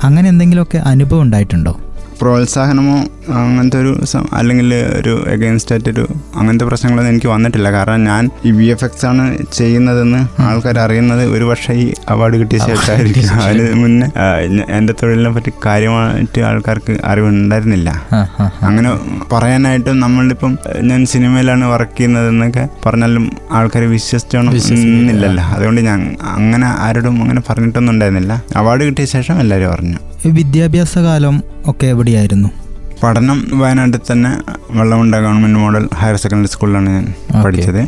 അങ്ങനെ 0.04 0.30
എന്തെങ്കിലുമൊക്കെ 0.30 0.78
അനുഭവം 0.78 1.22
ഉണ്ടായിട്ടുണ്ടോ? 1.22 1.80
പ്രോത്സാഹനമോ 2.22 2.96
അങ്ങനത്തെ 3.42 3.78
ഒരു 3.84 3.92
അല്ലെങ്കിൽ 4.40 4.70
ഒരു 5.00 5.14
എഗെയിൻസ്റ്റ് 5.34 5.72
ആയിട്ടൊരു 5.74 6.06
അങ്ങനത്തെ 6.40 6.66
പ്രശ്നങ്ങളൊന്നും 6.70 7.12
എനിക്ക് 7.14 7.30
വന്നിട്ടില്ല. 7.34 7.68
കാരണം 7.76 8.04
ഞാൻ 8.04 8.24
ഈ 8.48 8.52
വി 8.58 8.68
എഫ് 8.74 8.86
എക്സ് 8.88 9.06
ആണ് 9.10 9.24
ചെയ്യുന്നതെന്ന് 9.58 10.20
ആൾക്കാർ 10.48 10.78
അറിയുന്നത് 10.86 11.24
ഒരു 11.36 11.46
പക്ഷേ 11.50 11.74
ഈ 11.84 11.86
അവാർഡ് 12.14 12.38
കിട്ടിയ 12.42 12.60
ശേഷമായിരിക്കും 12.68 13.42
അതിന് 13.46 13.68
മുന്നേ 13.82 14.08
എന്റെ 14.78 14.96
തൊഴിലിനെ 15.02 15.32
പറ്റി 15.38 15.54
കാര്യമായിട്ട് 15.66 16.42
ആൾക്കാർക്ക് 16.50 16.96
അറിവുണ്ടായിരുന്നില്ല. 17.12 17.90
അങ്ങനെ 18.70 18.92
പറയാനായിട്ടും 19.34 20.00
നമ്മളിപ്പം 20.06 20.54
ഞാൻ 20.90 21.02
സിനിമയിലാണ് 21.14 21.66
വർക്ക് 21.74 21.96
ചെയ്യുന്നതെന്നൊക്കെ 21.98 22.66
പറഞ്ഞാലും 22.86 23.26
ആൾക്കാർ 23.60 23.86
വിശ്വസിച്ചോണം 23.96 24.54
ഇല്ലല്ലോ 25.14 25.46
അതുകൊണ്ട് 25.56 25.82
ഞാൻ 25.90 26.02
അങ്ങനെ 26.36 26.68
ആരോടും 26.86 27.18
അങ്ങനെ 27.24 27.44
പറഞ്ഞിട്ടൊന്നും 27.50 27.94
ഉണ്ടായിരുന്നില്ല. 27.94 28.34
അവാർഡ് 28.62 28.84
കിട്ടിയ 28.90 29.08
ശേഷം 29.16 29.40
എല്ലാവരും 29.44 29.72
അറിഞ്ഞു. 29.76 30.00
വിദ്യാഭ്യാസ 30.26 30.98
കാലം 30.98 31.44
ഒക്കെ 31.68 31.88
എവിടെയായിരുന്നു? 31.88 32.50
പഠനം 33.02 33.48
വയനാട്ടിൽ 33.60 34.00
തന്നെ 34.12 34.30
Vellamunda 34.78 35.16
government 35.16 35.60
model 35.60 35.90
higher 35.96 36.16
secondary 36.16 36.50
സ്കൂളിലാണ് 36.54 36.90
ഞാൻ 36.90 37.06
പഠിച്ചത്. 37.44 37.88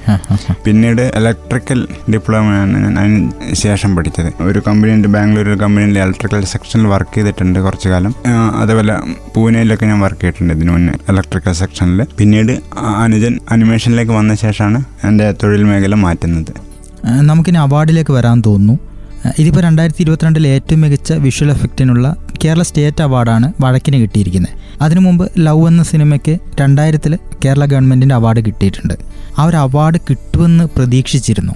പിന്നീട് 0.65 1.01
ഇലക്ട്രിക്കൽ 1.01 1.87
ഡിപ്ലോമയാണ് 2.13 2.83
ഞാൻ 2.83 2.99
അതിന് 2.99 3.53
ശേഷം 3.53 3.95
പഠിച്ചത്. 3.95 4.43
ഒരു 4.43 4.61
കമ്പനിയുണ്ട് 4.67 5.07
ബാംഗ്ലൂർ 5.07 5.57
കമ്പനിയിൽ 5.57 5.99
ഇലക്ട്രിക്കൽ 5.99 6.45
സെക്ഷനിൽ 6.45 6.87
വർക്ക് 6.87 7.15
ചെയ്തിട്ടുണ്ട് 7.15 7.59
കുറച്ച് 7.59 7.89
കാലം. 7.89 8.15
അതേപോലെ 8.61 8.95
പൂനെയിലൊക്കെ 9.35 9.85
ഞാൻ 9.85 9.99
വർക്ക് 9.99 10.21
ചെയ്തിട്ടുണ്ട് 10.21 10.53
ഇതിനു 10.53 10.71
മുന്നേ 10.71 10.93
ഇലക്ട്രിക്കൽ 11.09 11.51
സെക്ഷനിൽ 11.51 12.03
പിന്നീട് 12.17 12.53
അനുജൻ 13.05 13.39
അനിമേഷനിലേക്ക് 13.51 14.11
വന്ന 14.11 14.35
ശേഷമാണ് 14.35 14.81
എന്റെ 15.07 15.31
തൊഴിൽ 15.31 15.63
മേഖല 15.63 15.95
മാറ്റുന്നത്. 15.95 16.53
നമുക്കിനി 17.21 17.57
അവാർഡിലേക്ക് 17.57 18.11
വരാൻ 18.11 18.43
തോന്നുന്നു. 18.45 18.88
ഇതിപ്പോൾ 19.39 19.61
രണ്ടായിരത്തി 19.61 20.01
ഇരുപത്തിരണ്ടിൽ 20.01 20.47
ഏറ്റവും 20.47 20.81
മികച്ച 20.81 21.13
വിഷ്വൽ 21.13 21.51
എഫക്റ്റിനുള്ള 21.51 22.15
കേരള 22.45 22.61
സ്റ്റേറ്റ് 22.61 23.03
അവാർഡാണ് 23.03 23.53
വഴക്കിന് 23.61 23.97
കിട്ടിയിരിക്കുന്നത്. 23.97 24.49
അതിനു 24.81 24.99
മുമ്പ് 24.99 25.31
ലവ് 25.39 25.67
എന്ന 25.67 25.83
സിനിമയ്ക്ക് 25.83 26.39
രണ്ടായിരത്തിൽ 26.61 27.17
കേരള 27.45 27.65
ഗവൺമെന്റിന്റെ 27.65 28.15
അവാർഡ് 28.15 28.45
കിട്ടിയിട്ടുണ്ട്. 28.45 28.93
ആ 29.39 29.43
ഒരു 29.43 29.57
അവാർഡ് 29.57 29.97
കിട്ടുമെന്ന് 30.09 30.63
പ്രതീക്ഷിച്ചിരുന്നു. 30.63 31.53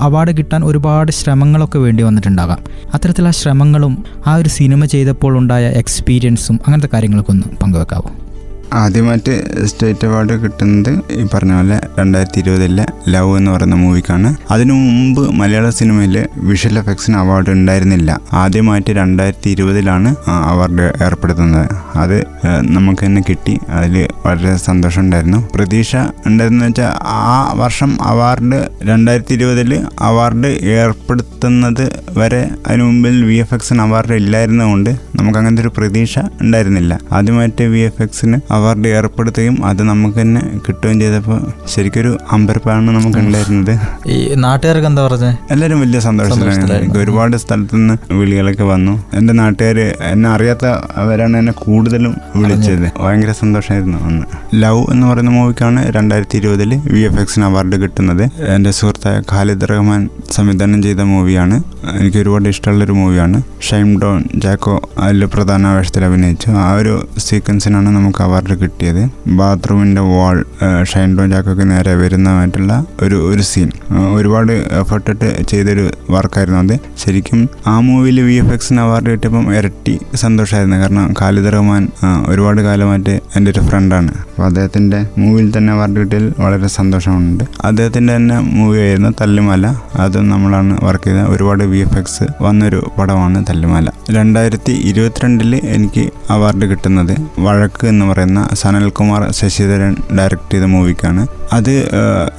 അവാർഡ് 0.00 0.36
കിട്ടാൻ 0.36 0.64
ഒരുപാട് 0.64 1.12
ശ്രമങ്ങളൊക്കെ 1.12 1.78
വേണ്ടി 1.78 2.02
വന്നിട്ടുണ്ടാകാം. 2.02 2.58
അത്തരത്തിലുള്ള 2.94 3.30
ശ്രമങ്ങളും 3.30 4.04
ആ 4.26 4.34
ഒരു 4.34 4.48
സിനിമ 4.48 4.84
ചെയ്തപ്പോൾ 4.84 5.38
ഉണ്ടായ 5.38 5.66
എക്സ്പീരിയൻസും 5.66 6.60
അങ്ങനത്തെ 6.66 6.88
കാര്യങ്ങളൊക്കെ 6.92 7.30
ഒന്ന് 7.30 7.56
പങ്കുവെക്കാവോ? 7.62 8.25
ആദ്യമായിട്ട് 8.72 9.66
സ്റ്റേറ്റ് 9.66 10.06
അവാർഡ് 10.06 10.32
കിട്ടുന്നത് 10.32 11.12
ഈ 11.12 11.26
പറഞ്ഞ 11.34 11.52
പോലെ 11.52 11.80
രണ്ടായിരത്തി 11.98 12.38
ഇരുപതിലെ 12.38 12.86
ലവ് 13.08 13.38
എന്ന് 13.38 13.50
പറയുന്ന 13.50 13.74
മൂവിക്കാണ് 13.74 14.36
അതിനു 14.50 14.72
മുമ്പ് 14.72 15.34
മലയാള 15.34 15.70
സിനിമയിൽ 15.70 16.26
വിഷ്വൽ 16.36 16.78
എഫക്ട്സിന് 16.78 17.16
അവാർഡ് 17.16 17.50
ഉണ്ടായിരുന്നില്ല. 17.50 18.20
ആദ്യമായിട്ട് 18.32 18.90
രണ്ടായിരത്തി 18.90 19.50
ഇരുപതിലാണ് 19.50 20.14
അവാർഡ് 20.26 20.92
ഏർപ്പെടുത്തുന്നത്. 21.02 21.68
അത് 21.96 22.26
നമുക്ക് 22.62 23.06
തന്നെ 23.06 23.22
കിട്ടി. 23.28 23.58
അതിൽ 23.68 24.08
വളരെ 24.26 24.56
സന്തോഷം 24.56 25.00
ഉണ്ടായിരുന്നു. 25.00 25.48
പ്രതീക്ഷ 25.54 25.96
ഉണ്ടായിരുന്നു 26.26 26.64
വെച്ചാൽ 26.64 26.92
ആ 27.04 27.52
വർഷം 27.56 28.02
അവാർഡ് 28.02 28.68
രണ്ടായിരത്തി 28.82 29.34
ഇരുപതിൽ 29.34 29.86
അവാർഡ് 30.00 30.46
ഏർപ്പെടുത്തുന്നത് 30.46 31.84
വരെ 32.18 32.50
അതിനു 32.66 32.84
മുമ്പിൽ 32.84 33.24
വി 33.24 33.34
എഫ് 33.34 33.54
എക്സിന് 33.54 33.80
അവാർഡ് 33.80 34.12
ഇല്ലായിരുന്നതുകൊണ്ട് 34.12 34.90
നമുക്ക് 34.90 35.38
അങ്ങനത്തെ 35.38 35.62
ഒരു 35.62 35.72
പ്രതീക്ഷ 35.76 36.18
ഉണ്ടായിരുന്നില്ല. 36.40 36.98
ആദ്യമായിട്ട് 37.12 37.64
വി 37.64 37.78
എഫ് 37.78 38.02
എക്സിന് 38.02 38.40
അവാർഡ് 38.56 38.88
ഏർപ്പെടുത്തുകയും 38.98 39.56
അത് 39.66 39.82
നമുക്ക് 39.90 40.18
തന്നെ 40.20 40.42
കിട്ടുകയും 40.66 40.98
ചെയ്തപ്പോൾ 41.00 41.40
ശരിക്കൊരു 41.74 42.12
അമ്പരപ്പാണ് 42.32 42.90
നമുക്ക് 42.96 43.18
ഉണ്ടായിരുന്നത്. 43.24 43.72
ഈ 44.14 44.16
നാട്ടുകാർക്ക് 44.44 44.88
എന്താ 44.90 45.02
പറഞ്ഞത് 45.06 45.32
എല്ലാവരും 45.50 45.80
വലിയ 45.84 46.00
സന്തോഷത്തിലാണ്. 46.08 46.72
എനിക്ക് 46.78 47.00
ഒരുപാട് 47.04 47.36
സ്ഥലത്തു 47.44 47.76
നിന്ന് 47.76 47.94
വിളികളൊക്കെ 48.20 48.66
വന്നു. 48.72 48.94
എന്റെ 49.18 49.32
നാട്ടുകാർ 49.40 49.78
എന്നെ 50.12 50.28
അറിയാത്തവരാണ് 50.34 51.36
എന്നെ 51.42 51.54
കൂടുതലും 51.64 52.14
വിളിച്ചത്. 52.36 52.86
ഭയങ്കര 53.02 53.32
സന്തോഷമായിരുന്നു 53.42 53.98
അന്ന്. 54.08 54.26
ലവ് 54.62 54.82
എന്ന് 54.92 55.06
പറയുന്ന 55.06 55.32
മൂവിക്കാണ് 55.38 55.80
രണ്ടായിരത്തി 55.96 56.36
ഇരുപതിൽ 56.42 56.70
വി 56.92 57.00
എഫ് 57.08 57.20
എക്സിന് 57.20 57.44
അവാർഡ് 57.44 57.76
കിട്ടുന്നത്. 57.82 58.24
എന്റെ 58.54 58.70
സുഹൃത്തായ 58.78 59.16
ഖാലിദ് 59.32 59.66
റഹ്മാൻ 59.72 60.02
സംവിധാനം 60.36 60.80
ചെയ്ത 60.86 61.00
മൂവിയാണ്. 61.12 61.56
എനിക്ക് 62.00 62.18
ഒരുപാട് 62.24 62.48
ഇഷ്ടമുള്ളൊരു 62.54 62.94
മൂവിയാണ്. 63.00 63.38
ഷൈം 63.68 63.88
ഡോൺ 64.00 64.20
ജാക്കോ 64.44 64.74
അതിൽ 65.04 65.24
പ്രധാന 65.34 65.72
വേഷത്തിൽ 65.76 66.04
അഭിനയിച്ചു 66.08 66.48
ആ 66.64 66.68
ഒരു 66.80 66.94
സീക്വൻസിനാണ് 67.26 67.90
നമുക്ക് 67.96 68.22
അവാർഡ് 68.26 68.45
കിട്ടിയത്. 68.54 69.02
ബാത്റൂമിന്റെ 69.28 70.02
വാൾ 70.02 70.44
ഷൈൻ 70.84 71.16
ജാക്കോക്ക് 71.30 71.70
നേരെ 71.70 71.94
വരുന്നതായിട്ടുള്ള 71.94 72.72
ഒരു 73.02 73.16
ഒരു 73.30 73.42
സീൻ 73.42 73.68
ഒരുപാട് 74.14 74.52
എഫർട്ടിട്ട് 74.52 75.28
ചെയ്തൊരു 75.48 75.84
വർക്കായിരുന്നു 76.10 76.60
അത്. 76.60 76.74
ശരിക്കും 77.04 77.48
ആ 77.66 77.80
മൂവിയിൽ 77.80 78.20
വി 78.20 78.34
എഫ് 78.34 78.52
എക്സിന് 78.52 78.80
അവാർഡ് 78.80 79.10
കിട്ടിയപ്പം 79.10 79.54
ഇരട്ടി 79.56 79.94
സന്തോഷമായിരുന്നു 80.14 80.76
കാരണം 80.76 81.14
ഖാലിദ് 81.20 81.52
റഹ്മാൻ 81.52 81.88
ഒരുപാട് 82.28 82.60
കാലമായിട്ട് 82.60 83.14
എന്റെ 83.36 83.50
ഒരു 83.50 83.60
ഫ്രണ്ടാണ് 83.60 84.12
അപ്പോൾ 84.20 84.44
അദ്ദേഹത്തിന്റെ 84.44 85.00
മൂവിയിൽ 85.18 85.48
തന്നെ 85.56 85.72
അവാർഡ് 85.72 85.96
കിട്ടിയതിൽ 85.96 86.32
വളരെ 86.38 86.68
സന്തോഷമുണ്ട്. 86.68 87.44
അദ്ദേഹത്തിന്റെ 87.64 88.16
തന്നെ 88.16 88.38
മൂവി 88.38 88.78
ആയിരുന്നു 88.78 89.10
തല്ലുമാല. 89.20 89.66
അതും 89.98 90.28
നമ്മളാണ് 90.28 90.74
വർക്ക് 90.84 91.04
ചെയ്ത. 91.04 91.20
ഒരുപാട് 91.34 91.64
വി 91.64 91.78
എഫ് 91.78 91.98
എക്സ് 91.98 92.26
വന്നൊരു 92.42 92.80
പടമാണ് 92.98 93.44
തല്ലുമല. 93.50 93.88
രണ്ടായിരത്തി 94.10 94.72
ഇരുപത്തിരണ്ടിൽ 94.90 95.52
എനിക്ക് 95.76 96.10
അവാർഡ് 96.30 96.66
കിട്ടുന്നത് 96.70 97.14
വഴക്ക് 97.40 97.86
എന്ന് 97.86 98.06
പറയുന്ന 98.06 98.35
സനൽകുമാർ 98.54 99.30
ശശിധരൻ 99.30 99.96
ഡയറക്റ്റ് 100.18 100.52
ചെയ്ത 100.52 100.64
മൂവിക്കാണ് 100.64 101.26
അത് 101.52 101.74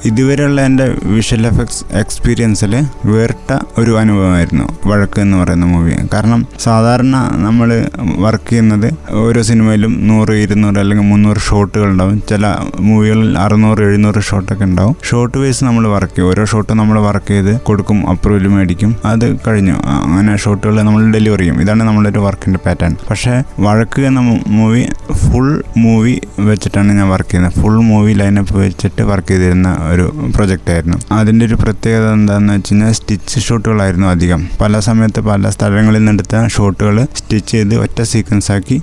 ഇതുവരെയുള്ള 0.04 0.60
എന്റെ 0.60 0.86
വിഷ്വൽ 1.04 1.46
എഫക്ട്സ് 1.46 1.84
എക്സ്പീരിയൻസിൽ 1.92 2.72
വേറിട്ട 3.04 3.58
ഒരു 3.78 3.98
അനുഭവമായിരുന്നു 3.98 4.64
വഴക്ക് 4.86 5.20
എന്ന് 5.20 5.36
പറയുന്ന 5.36 5.66
മൂവി 5.66 5.94
കാരണം 6.14 6.46
സാധാരണ 6.64 7.16
നമ്മൾ 7.46 7.88
വർക്ക് 8.16 8.48
ചെയ്യുന്നത് 8.48 8.88
ഓരോ 9.10 9.42
സിനിമയിലും 9.42 10.08
നൂറ് 10.08 10.34
ഇരുന്നൂറ് 10.44 10.78
അല്ലെങ്കിൽ 10.78 11.06
മുന്നൂറ് 11.06 11.36
ഷോട്ടുകൾ 11.36 11.88
ഉണ്ടാവും. 11.90 12.22
ചില 12.28 12.54
മൂവികളിൽ 12.80 13.38
അറുന്നൂറ് 13.38 13.80
എഴുന്നൂറ് 13.80 14.22
ഷോട്ടൊക്കെ 14.22 14.64
ഉണ്ടാവും. 14.64 14.96
ഷോട്ട് 15.10 15.38
വൈസ് 15.38 15.64
നമ്മൾ 15.64 15.88
വർക്ക് 15.88 16.16
ചെയ്യും. 16.16 16.30
ഓരോ 16.30 16.44
ഷോട്ട് 16.44 16.72
നമ്മൾ 16.72 16.98
വർക്ക് 17.00 17.26
ചെയ്ത് 17.26 17.60
കൊടുക്കും 17.60 18.10
അപ്രൂവൽ 18.10 18.46
മേടിക്കും. 18.48 18.96
അത് 19.04 19.26
കഴിഞ്ഞു. 19.48 19.76
അങ്ങനെ 19.88 20.36
ഷോട്ടുകൾ 20.36 20.82
നമ്മൾ 20.82 21.12
ഡെലിവറി 21.12 21.38
ചെയ്യും. 21.38 21.60
ഇതാണ് 21.60 21.82
നമ്മുടെ 21.82 22.10
ഒരു 22.10 22.18
വർക്കിന്റെ 22.18 22.60
പാറ്റേൺ 22.66 22.96
പക്ഷേ 23.10 23.42
വഴക്ക് 23.60 24.02
എന്ന 24.02 24.20
മൂവി 24.46 24.82
ഫുൾ 25.12 25.62
മൂവി 25.88 26.14
വെച്ചിട്ടാണ് 26.48 26.90
ഞാൻ 26.98 27.08
വർക്ക് 27.14 27.30
ചെയ്യുന്നത്. 27.30 27.56
ഫുൾ 27.60 27.76
മൂവി 27.90 28.12
ലൈനപ്പ് 28.20 28.54
വെച്ചിട്ട് 28.64 29.02
വർക്ക് 29.10 29.30
ചെയ്തിരുന്ന 29.32 29.68
ഒരു 29.92 30.06
പ്രൊജക്റ്റ് 30.36 30.70
ആയിരുന്നു. 30.74 30.98
അതിന്റെ 31.18 31.44
ഒരു 31.48 31.56
പ്രത്യേകത 31.62 32.06
എന്താണെന്ന് 32.18 32.54
വെച്ച് 32.56 32.72
കഴിഞ്ഞാൽ 32.72 32.92
സ്റ്റിച്ച് 32.98 33.40
ഷോട്ടുകളായിരുന്നു 33.46 34.08
അധികം. 34.14 34.40
പല 34.62 34.80
സമയത്ത് 34.88 35.20
പല 35.30 35.50
സ്ഥലങ്ങളിൽ 35.56 36.02
നിന്നെടുത്ത 36.08 36.44
ഷോട്ടുകൾ 36.56 36.96
സ്റ്റിച്ച് 37.20 37.50
ചെയ്ത് 37.54 37.74
ഒറ്റ 37.84 38.00
സീക്വൻസ് 38.12 38.50
ആക്കി 38.56 38.78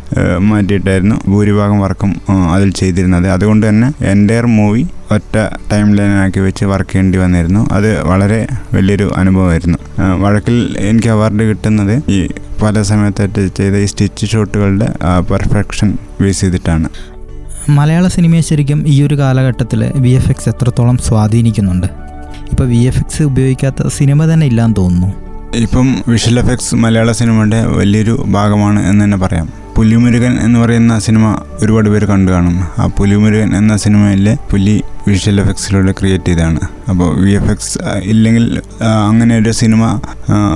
മാറ്റിയിട്ടായിരുന്നു 0.50 1.18
ഭൂരിഭാഗം 1.32 1.80
വർക്കും 1.86 2.14
അതിൽ 2.56 2.70
ചെയ്തിരുന്നത്. 2.82 3.28
അതുകൊണ്ട് 3.36 3.66
തന്നെ 3.70 3.90
എന്റെ 4.14 4.38
മൂവി 4.60 4.84
ഒറ്റ 5.12 5.36
ടൈം 5.72 5.96
ലൈനാക്കി 5.96 6.40
വെച്ച് 6.40 6.66
വർക്ക് 6.66 6.90
ചെയ്യേണ്ടി 6.92 7.18
വന്നിരുന്നു. 7.18 7.70
അത് 7.72 8.04
വളരെ 8.04 8.48
വലിയൊരു 8.74 9.14
അനുഭവമായിരുന്നു. 9.18 9.78
വഴക്കിൽ 10.20 10.76
എനിക്ക് 10.80 11.08
അവാർഡ് 11.08 11.44
കിട്ടുന്നത് 11.50 12.12
ഈ 12.12 12.28
പല 12.64 12.82
സമയത്തായിട്ട് 12.82 13.56
ചെയ്ത 13.58 13.76
ഈ 13.76 13.86
സ്റ്റിച്ച് 13.86 14.26
ഷോട്ടുകളുടെ 14.26 14.88
പെർഫെക്ഷൻ 15.32 15.98
ബേസ് 16.22 16.42
ചെയ്തിട്ടാണ്. 16.42 16.90
മലയാള 17.70 18.08
സിനിമയെ 18.08 18.42
ശരിക്കും 18.42 18.88
ഈ 18.88 19.04
ഒരു 19.04 19.16
കാലഘട്ടത്തിൽ 19.20 19.92
വി 19.96 20.10
എഫ് 20.10 20.30
എക്സ് 20.30 20.50
എത്രത്തോളം 20.50 20.98
സ്വാധീനിക്കുന്നുണ്ട്? 20.98 21.88
ഇപ്പോൾ 22.52 22.68
വി 22.68 22.78
എഫ് 22.78 23.00
എക്സ് 23.00 23.24
ഉപയോഗിക്കാത്ത 23.24 23.88
സിനിമ 23.88 24.34
തന്നെ 24.34 24.48
ഇല്ലാന്ന് 24.48 24.76
തോന്നുന്നു. 24.76 25.12
ഇപ്പം 25.56 26.04
വിഷ്വൽ 26.08 26.40
എഫക്ട്സ് 26.40 26.76
മലയാള 26.76 27.12
സിനിമയുടെ 27.12 27.66
വലിയൊരു 27.66 28.26
ഭാഗമാണ് 28.28 28.90
എന്ന് 28.90 29.06
തന്നെ 29.06 29.18
പറയാം. 29.18 29.66
പുലിമുരുകൻ 29.76 30.34
എന്ന് 30.40 30.60
പറയുന്ന 30.60 31.00
സിനിമ 31.00 31.36
ഒരുപാട് 31.60 31.90
പേര് 31.90 32.06
കണ്ടു 32.06 32.32
കാണും. 32.32 32.60
ആ 32.82 32.86
പുലിമുരുകൻ 32.98 33.58
എന്ന 33.58 33.78
സിനിമയിലെ 33.78 34.38
പുലി 34.52 34.84
വിഷ്വൽ 35.08 35.42
എഫക്ട്സിലൂടെ 35.42 35.92
ക്രിയേറ്റ് 35.92 36.26
ചെയ്തതാണ്. 36.26 36.60
അപ്പോൾ 36.90 37.10
വി 37.24 37.32
എഫ് 37.32 37.52
എക്സ് 37.52 37.80
ഇല്ലെങ്കിൽ 38.04 38.62
അങ്ങനെ 39.10 39.38
ഒരു 39.38 39.52
സിനിമ 39.52 40.00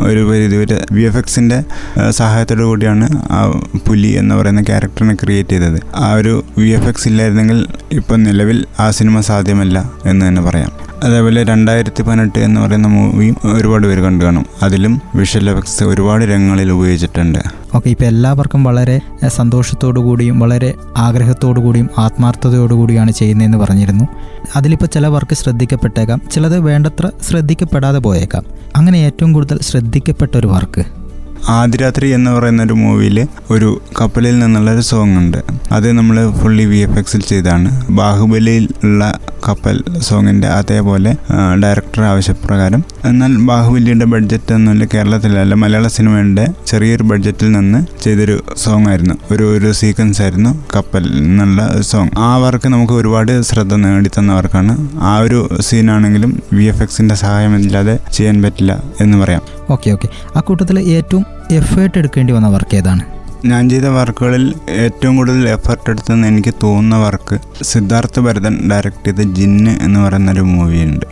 ഒരു 0.04 0.22
പരിധി 0.30 0.56
വരെ 0.56 0.86
വി 0.92 1.02
എഫ് 1.02 1.18
എക്സിന്റെ 1.18 1.64
സഹായത്തോടു 2.10 2.64
കൂടിയാണ് 2.64 3.08
ആ 3.32 3.40
പുലി 3.88 4.08
എന്ന് 4.08 4.36
പറയുന്ന 4.36 4.62
ക്യാരക്ടറിനെ 4.62 5.16
ക്രിയേറ്റ് 5.24 5.50
ചെയ്തത്. 5.50 5.80
ആ 5.96 6.14
ഒരു 6.14 6.44
വി 6.58 6.70
എഫ് 6.70 6.88
എക്സ് 6.88 7.08
ഇല്ലായിരുന്നെങ്കിൽ 7.08 7.68
ഇപ്പം 7.92 8.24
നിലവിൽ 8.24 8.66
ആ 8.80 8.92
സിനിമ 8.92 9.20
സാധ്യമല്ല 9.20 9.92
എന്ന് 10.06 10.28
തന്നെ 10.28 10.42
പറയാം. 10.42 10.72
അതേപോലെ 11.04 11.44
രണ്ടായിരത്തി 11.44 12.02
പതിനെട്ട് 12.04 12.40
എന്ന് 12.40 12.62
പറയുന്ന 12.62 12.88
മൂവിയും 12.88 13.36
ഒരുപാട് 13.58 13.88
പേര് 13.88 14.02
കണ്ടു 14.02 14.26
കാണും. 14.26 14.46
അതിലും 14.64 15.02
വിഷ്വൽ 15.16 15.50
എഫക്ട്സ് 15.50 15.84
ഒരുപാട് 15.84 16.24
രംഗങ്ങളിൽ 16.26 16.72
ഉപയോഗിച്ചിട്ടുണ്ട്. 16.72 17.40
ഓക്കെ 17.76 17.90
ഇപ്പോൾ 17.90 18.06
എല്ലാവർക്കും 18.06 18.64
വളരെ 18.64 19.02
സന്തോഷത്തോടു 19.28 20.00
കൂടിയും 20.00 20.40
വളരെ 20.40 20.74
ആഗ്രഹത്തോടു 20.98 21.60
കൂടിയും 21.60 21.90
ആത്മാർത്ഥതയോടു 21.98 22.74
കൂടിയാണ് 22.74 23.12
ചെയ്യുന്നതെന്ന് 23.12 23.58
പറഞ്ഞിരുന്നു. 23.58 24.06
അതിലിപ്പോൾ 24.56 24.86
ചില 24.86 25.08
വർക്ക് 25.08 25.36
ശ്രദ്ധിക്കപ്പെട്ടേക്കാം 25.36 26.22
ചിലത് 26.32 26.60
വേണ്ടത്ര 26.60 27.10
ശ്രദ്ധിക്കപ്പെടാതെ 27.30 28.00
പോയേക്കാം. 28.00 28.46
അങ്ങനെ 28.76 28.98
ഏറ്റവും 28.98 29.34
കൂടുതൽ 29.34 29.60
ശ്രദ്ധിക്കപ്പെട്ട 29.62 30.38
ഒരു 30.38 30.48
വർക്ക്. 30.48 30.84
ആദിരാത്രി 31.50 32.08
എന്ന് 32.10 32.32
പറയുന്ന 32.32 32.64
ഒരു 32.64 32.74
മൂവിയിൽ 32.74 33.28
ഒരു 33.52 33.82
കപ്പലിൽ 34.02 34.40
നിന്നുള്ള 34.40 34.72
ഒരു 34.72 34.82
സോങ് 34.82 35.18
ഉണ്ട് 35.18 35.38
അത് 35.72 35.92
നമ്മൾ 35.92 36.32
ഫുള്ളി 36.32 36.66
വി 36.66 36.78
എഫ് 36.78 36.98
എക്സിൽ 37.00 37.22
ചെയ്താണ്. 37.22 37.70
ബാഹുബലിയിൽ 37.90 38.68
ഉള്ള 38.84 39.20
കപ്പൽ 39.48 39.84
സോങ്ങിന്റെ 40.00 40.48
അതേപോലെ 40.48 41.16
ഡയറക്ടർ 41.64 42.02
ആവശ്യപ്രകാരം 42.02 42.84
എന്നാൽ 43.06 43.38
ബാഹുബലിയുടെ 43.38 44.06
ബഡ്ജറ്റ് 44.06 44.54
ഒന്നുമില്ല 44.54 44.86
കേരളത്തിലല്ല 44.86 45.54
മലയാള 45.54 45.88
സിനിമയുടെ 45.88 46.54
ചെറിയൊരു 46.68 47.04
ബഡ്ജറ്റിൽ 47.04 47.52
നിന്ന് 47.52 48.02
ചെയ്തൊരു 48.04 48.44
സോങ് 48.56 48.88
ആയിരുന്നു. 48.88 49.16
ഒരു 49.32 49.44
ഒരു 49.44 49.72
സീക്വൻസ് 49.72 50.22
ആയിരുന്നു 50.22 50.66
കപ്പൽ 50.76 51.08
എന്നുള്ള 51.18 51.82
സോങ് 51.82 52.10
ആ 52.18 52.38
വർക്ക് 52.38 52.68
നമുക്ക് 52.68 52.94
ഒരുപാട് 52.94 53.42
ശ്രദ്ധ 53.42 53.74
നേടിത്തന്ന 53.74 54.34
വർക്കാണ് 54.34 54.90
ആ 55.02 55.18
ഒരു 55.18 55.50
സീനാണെങ്കിലും 55.62 56.44
വി 56.54 56.64
എഫ് 56.64 56.82
എക്സിന്റെ 56.82 57.16
സഹായമില്ലാതെ 57.16 58.00
ചെയ്യാൻ 58.14 58.44
പറ്റില്ല 58.44 58.84
എന്ന് 59.02 59.18
പറയാം. 59.18 59.42
ഓക്കെ 59.70 59.92
ഓക്കെ 59.92 60.08
ആ 60.36 60.40
കൂട്ടത്തിൽ 60.40 60.80
ഏറ്റവും 60.80 61.26
എഫേർട്ട് 61.52 61.98
എടുക്കേണ്ടി 61.98 62.34
വന്ന 62.34 62.48
വർക്ക് 62.48 62.76
ഏതാണ്? 62.76 63.19
ഞാൻ 63.46 63.70
ചെയ്ത 63.70 63.88
വർക്കുകളിൽ 63.90 64.46
ഏറ്റവും 64.70 65.14
കൂടുതൽ 65.18 65.44
എഫർട്ട് 65.50 65.90
എടുത്തെന്ന് 65.90 66.28
എനിക്ക് 66.28 66.54
തോന്നുന്ന 66.64 66.98
വർക്ക് 66.98 67.36
സിദ്ധാർത്ഥ 67.64 68.20
ഭരതൻ 68.20 68.56
ഡയറക്റ്റ് 68.72 69.06
ചെയ്ത 69.06 69.26
ജിന്ന് 69.34 69.74
എന്ന് 69.82 70.00
പറയുന്ന 70.00 70.32
ഒരു 70.32 70.44
മൂവിയുണ്ട് 70.50 71.06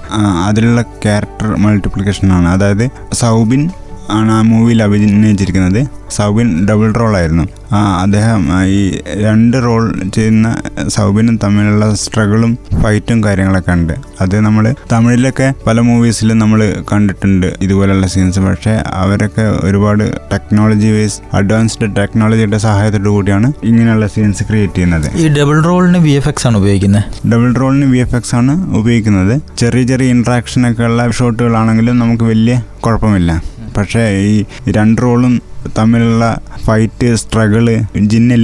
അതിലുള്ള 0.47 0.81
ക്യാരക്ടർ 1.03 1.49
മൾട്ടിപ്ലിക്കേഷനാണ് 1.55 2.49
അതായത് 2.49 2.85
സൗബിൻ 3.13 3.63
ആണ് 4.09 4.31
ആ 4.31 4.41
മൂവിയിൽ 4.41 4.83
അഭിനയിച്ചിരിക്കുന്നത്. 4.83 5.87
സൗബിൻ 6.11 6.67
ഡബിൾ 6.67 6.91
റോളായിരുന്നു 6.91 7.43
ആ 7.73 8.01
അദ്ദേഹം 8.01 8.65
ഈ 8.65 8.99
രണ്ട് 9.23 9.57
റോൾ 9.63 10.09
ചെയ്യുന്ന 10.15 10.57
സൗബിനും 10.87 11.39
തമ്മിലുള്ള 11.43 11.93
സ്ട്രഗിളും 11.93 12.57
ഫൈറ്റും 12.83 13.23
കാര്യങ്ങളൊക്കെ 13.23 13.71
ഉണ്ട്. 13.71 13.93
അത് 14.21 14.39
നമ്മൾ 14.39 14.75
തമിഴിലൊക്കെ 14.91 15.53
പല 15.67 15.79
മൂവീസിലും 15.79 16.37
നമ്മൾ 16.39 16.83
കണ്ടിട്ടുണ്ട് 16.91 17.47
ഇതുപോലെയുള്ള 17.61 18.07
സീൻസ് 18.07 18.39
പക്ഷേ 18.39 18.83
അവരൊക്കെ 18.93 19.41
ഒരുപാട് 19.41 20.03
ടെക്നോളജി 20.33 20.87
വൈസ് 20.87 21.19
അഡ്വാൻസ്ഡ് 21.33 21.95
ടെക്നോളജിയുടെ 21.95 22.57
സഹായത്തോടു 22.57 23.09
കൂടിയാണ് 23.09 23.53
ഇങ്ങനെയുള്ള 23.63 24.07
സീൻസ് 24.07 24.43
ക്രിയേറ്റ് 24.43 24.73
ചെയ്യുന്നത്. 24.73 25.17
ഈ 25.17 25.27
ഡബിൾ 25.27 25.61
റോളിന് 25.61 25.97
വി 25.97 26.09
എഫ് 26.09 26.27
എക്സ് 26.27 26.47
ആണ് 26.47 26.57
ഉപയോഗിക്കുന്നത് 26.57 27.03
ഡബിൾ 27.33 27.53
റോളിന് 27.53 27.91
വി 27.91 27.97
എഫ് 27.97 28.15
എക്സ് 28.15 28.35
ആണ് 28.35 28.75
ഉപയോഗിക്കുന്നത്. 28.75 29.41
ചെറിയ 29.57 29.83
ചെറിയ 29.83 30.09
ഇൻട്രാക്ഷൻ 30.09 30.71
ഒക്കെ 30.71 30.83
ഉള്ള 30.83 31.11
ഷോട്ടുകളാണെങ്കിലും 31.11 31.99
നമുക്ക് 31.99 32.23
വലിയ 32.23 32.61
കുഴപ്പമില്ല. 32.85 33.43
പക്ഷേ 33.77 34.03
ഈ 34.29 34.33
രണ്ട് 34.77 35.01
റോളും 35.01 35.33
തമ്മിലുള്ള 35.77 36.25
ഫൈറ്റ് 36.65 37.07
സ്ട്രഗിൾ 37.21 37.65
ജിന്നിൽ 38.11 38.43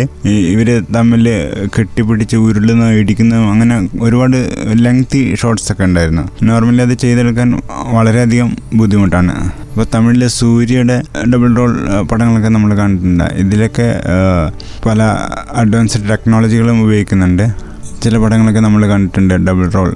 ഇവർ 0.54 0.70
തമ്മിൽ 0.96 1.26
കെട്ടിപ്പിടിച്ച് 1.76 2.38
ഉരുളുന്ന 2.46 2.86
ഇടിക്കുന്നു 3.00 3.38
അങ്ങനെ 3.52 3.76
ഒരുപാട് 4.06 4.38
ലെങ്തി 4.86 5.22
ഷോട്ട്സ് 5.42 5.70
ഒക്കെ 5.72 5.84
ഉണ്ടായിരുന്നു. 5.90 6.24
നോർമലി 6.50 6.82
അത് 6.88 6.94
ചെയ്തെടുക്കാൻ 7.04 7.50
വളരെയധികം 7.98 8.50
ബുദ്ധിമുട്ടാണ്. 8.80 9.36
അപ്പോൾ 9.72 9.86
തമിഴിലെ 9.94 10.28
സൂര്യയുടെ 10.40 10.98
ഡബിൾ 11.34 11.52
റോൾ 11.60 11.72
പടങ്ങളൊക്കെ 12.12 12.50
നമ്മൾ 12.56 12.74
കണ്ടിട്ടുണ്ട്. 12.82 13.28
ഇതിലൊക്കെ 13.44 13.88
പല 14.88 15.02
അഡ്വാൻസ്ഡ് 15.62 16.10
ടെക്നോളജികളും 16.12 16.84
ഉപയോഗിക്കുന്നുണ്ട്. 16.86 17.46
ചില 18.04 18.18
പടങ്ങളൊക്കെ 18.24 18.62
നമ്മൾ 18.66 18.84
കണ്ടിട്ടുണ്ട് 18.92 19.34
ഡബിൾ 19.48 19.68
റോൾ 19.76 19.90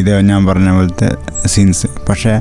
ഇത് 0.00 0.10
ഞാൻ 0.30 0.40
പറഞ്ഞ 0.46 0.70
പോലത്തെ 0.76 1.08
സീൻസ് 1.52 1.88
പക്ഷേ 2.08 2.32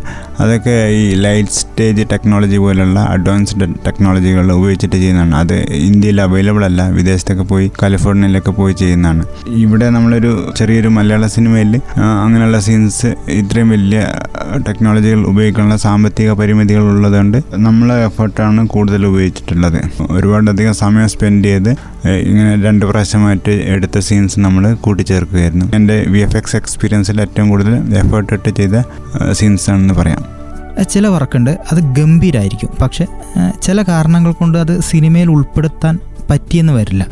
അതൊക്കെ 0.43 0.73
ഈ 0.99 1.01
ലൈറ്റ് 1.23 1.55
സ്റ്റേജ് 1.57 2.03
ടെക്നോളജി 2.11 2.57
പോലുള്ള 2.57 2.99
അഡ്വാൻസ്ഡ് 3.15 3.65
ടെക്നോളജികൾ 3.87 4.45
ഉപയോഗിച്ചിട്ട് 4.51 4.95
ചെയ്യുന്നതാണ്. 4.95 5.35
അത് 5.43 5.55
ഇന്ത്യയിൽ 5.87 6.21
അവൈലബിൾ 6.21 6.63
അല്ല 6.69 6.81
വിദേശത്തൊക്കെ 6.97 7.45
പോയി 7.51 7.67
കാലിഫോർണിയയിലൊക്കെ 7.81 8.53
പോയി 8.59 8.73
ചെയ്യുന്നതാണ്. 8.81 9.23
ഇവിടെ 9.63 9.89
നമ്മളൊരു 9.95 10.31
ചെറിയൊരു 10.59 10.91
മലയാള 10.97 11.25
സിനിമയിൽ 11.35 11.73
അങ്ങനെയുള്ള 12.23 12.59
സീൻസ് 12.67 13.11
ഇത്രയും 13.39 13.69
വലിയ 13.75 14.01
ടെക്നോളജികൾ 14.67 15.21
ഉപയോഗിക്കാനുള്ള 15.31 15.77
സാമ്പത്തിക 15.85 16.31
പരിമിതികൾ 16.41 16.83
ഉള്ളതുകൊണ്ട് 16.93 17.37
നമ്മളെ 17.67 17.97
എഫേർട്ടാണ് 18.07 18.61
കൂടുതൽ 18.75 19.05
ഉപയോഗിച്ചിട്ടുള്ളത്. 19.11 19.79
ഒരുപാടധികം 20.17 20.75
സമയം 20.83 21.09
സ്പെൻഡ് 21.15 21.47
ചെയ്ത് 21.51 21.71
ഇങ്ങനെ 22.29 22.51
രണ്ട് 22.67 22.83
പ്രാവശ്യമായിട്ട് 22.85 23.53
എടുത്ത 23.73 23.99
സീൻസ് 24.09 24.39
നമ്മൾ 24.39 24.63
കൂട്ടിച്ചേർക്കുകയായിരുന്നു 25.11 25.65
എന്റെ 25.75 26.05
വി 26.07 26.19
എഫ് 26.19 26.37
എക്സ് 26.37 26.55
എക്സ്പീരിയൻസിൽ 26.55 27.21
ഏറ്റവും 27.21 27.49
കൂടുതൽ 27.49 27.73
എഫേർട്ട് 27.95 28.33
ഇട്ട് 28.33 28.49
ചെയ്ത 28.49 28.75
സീൻസ് 29.31 29.69
ആണെന്ന് 29.71 29.93
പറയാം. 29.93 30.21
ചില 30.83 31.07
വർക്കുണ്ട് 31.07 31.51
അത് 31.71 31.79
ഗംഭീരായിരിക്കും. 31.97 32.69
പക്ഷെ 32.81 33.05
ചില 33.63 33.83
കാരണങ്ങൾ 33.83 34.31
കൊണ്ട് 34.33 34.57
അത് 34.57 34.79
സിനിമയിൽ 34.81 35.29
ഉൾപ്പെടുത്താൻ 35.31 35.99
പറ്റിയെന്ന് 36.29 36.73
വരില്ല. 36.73 37.03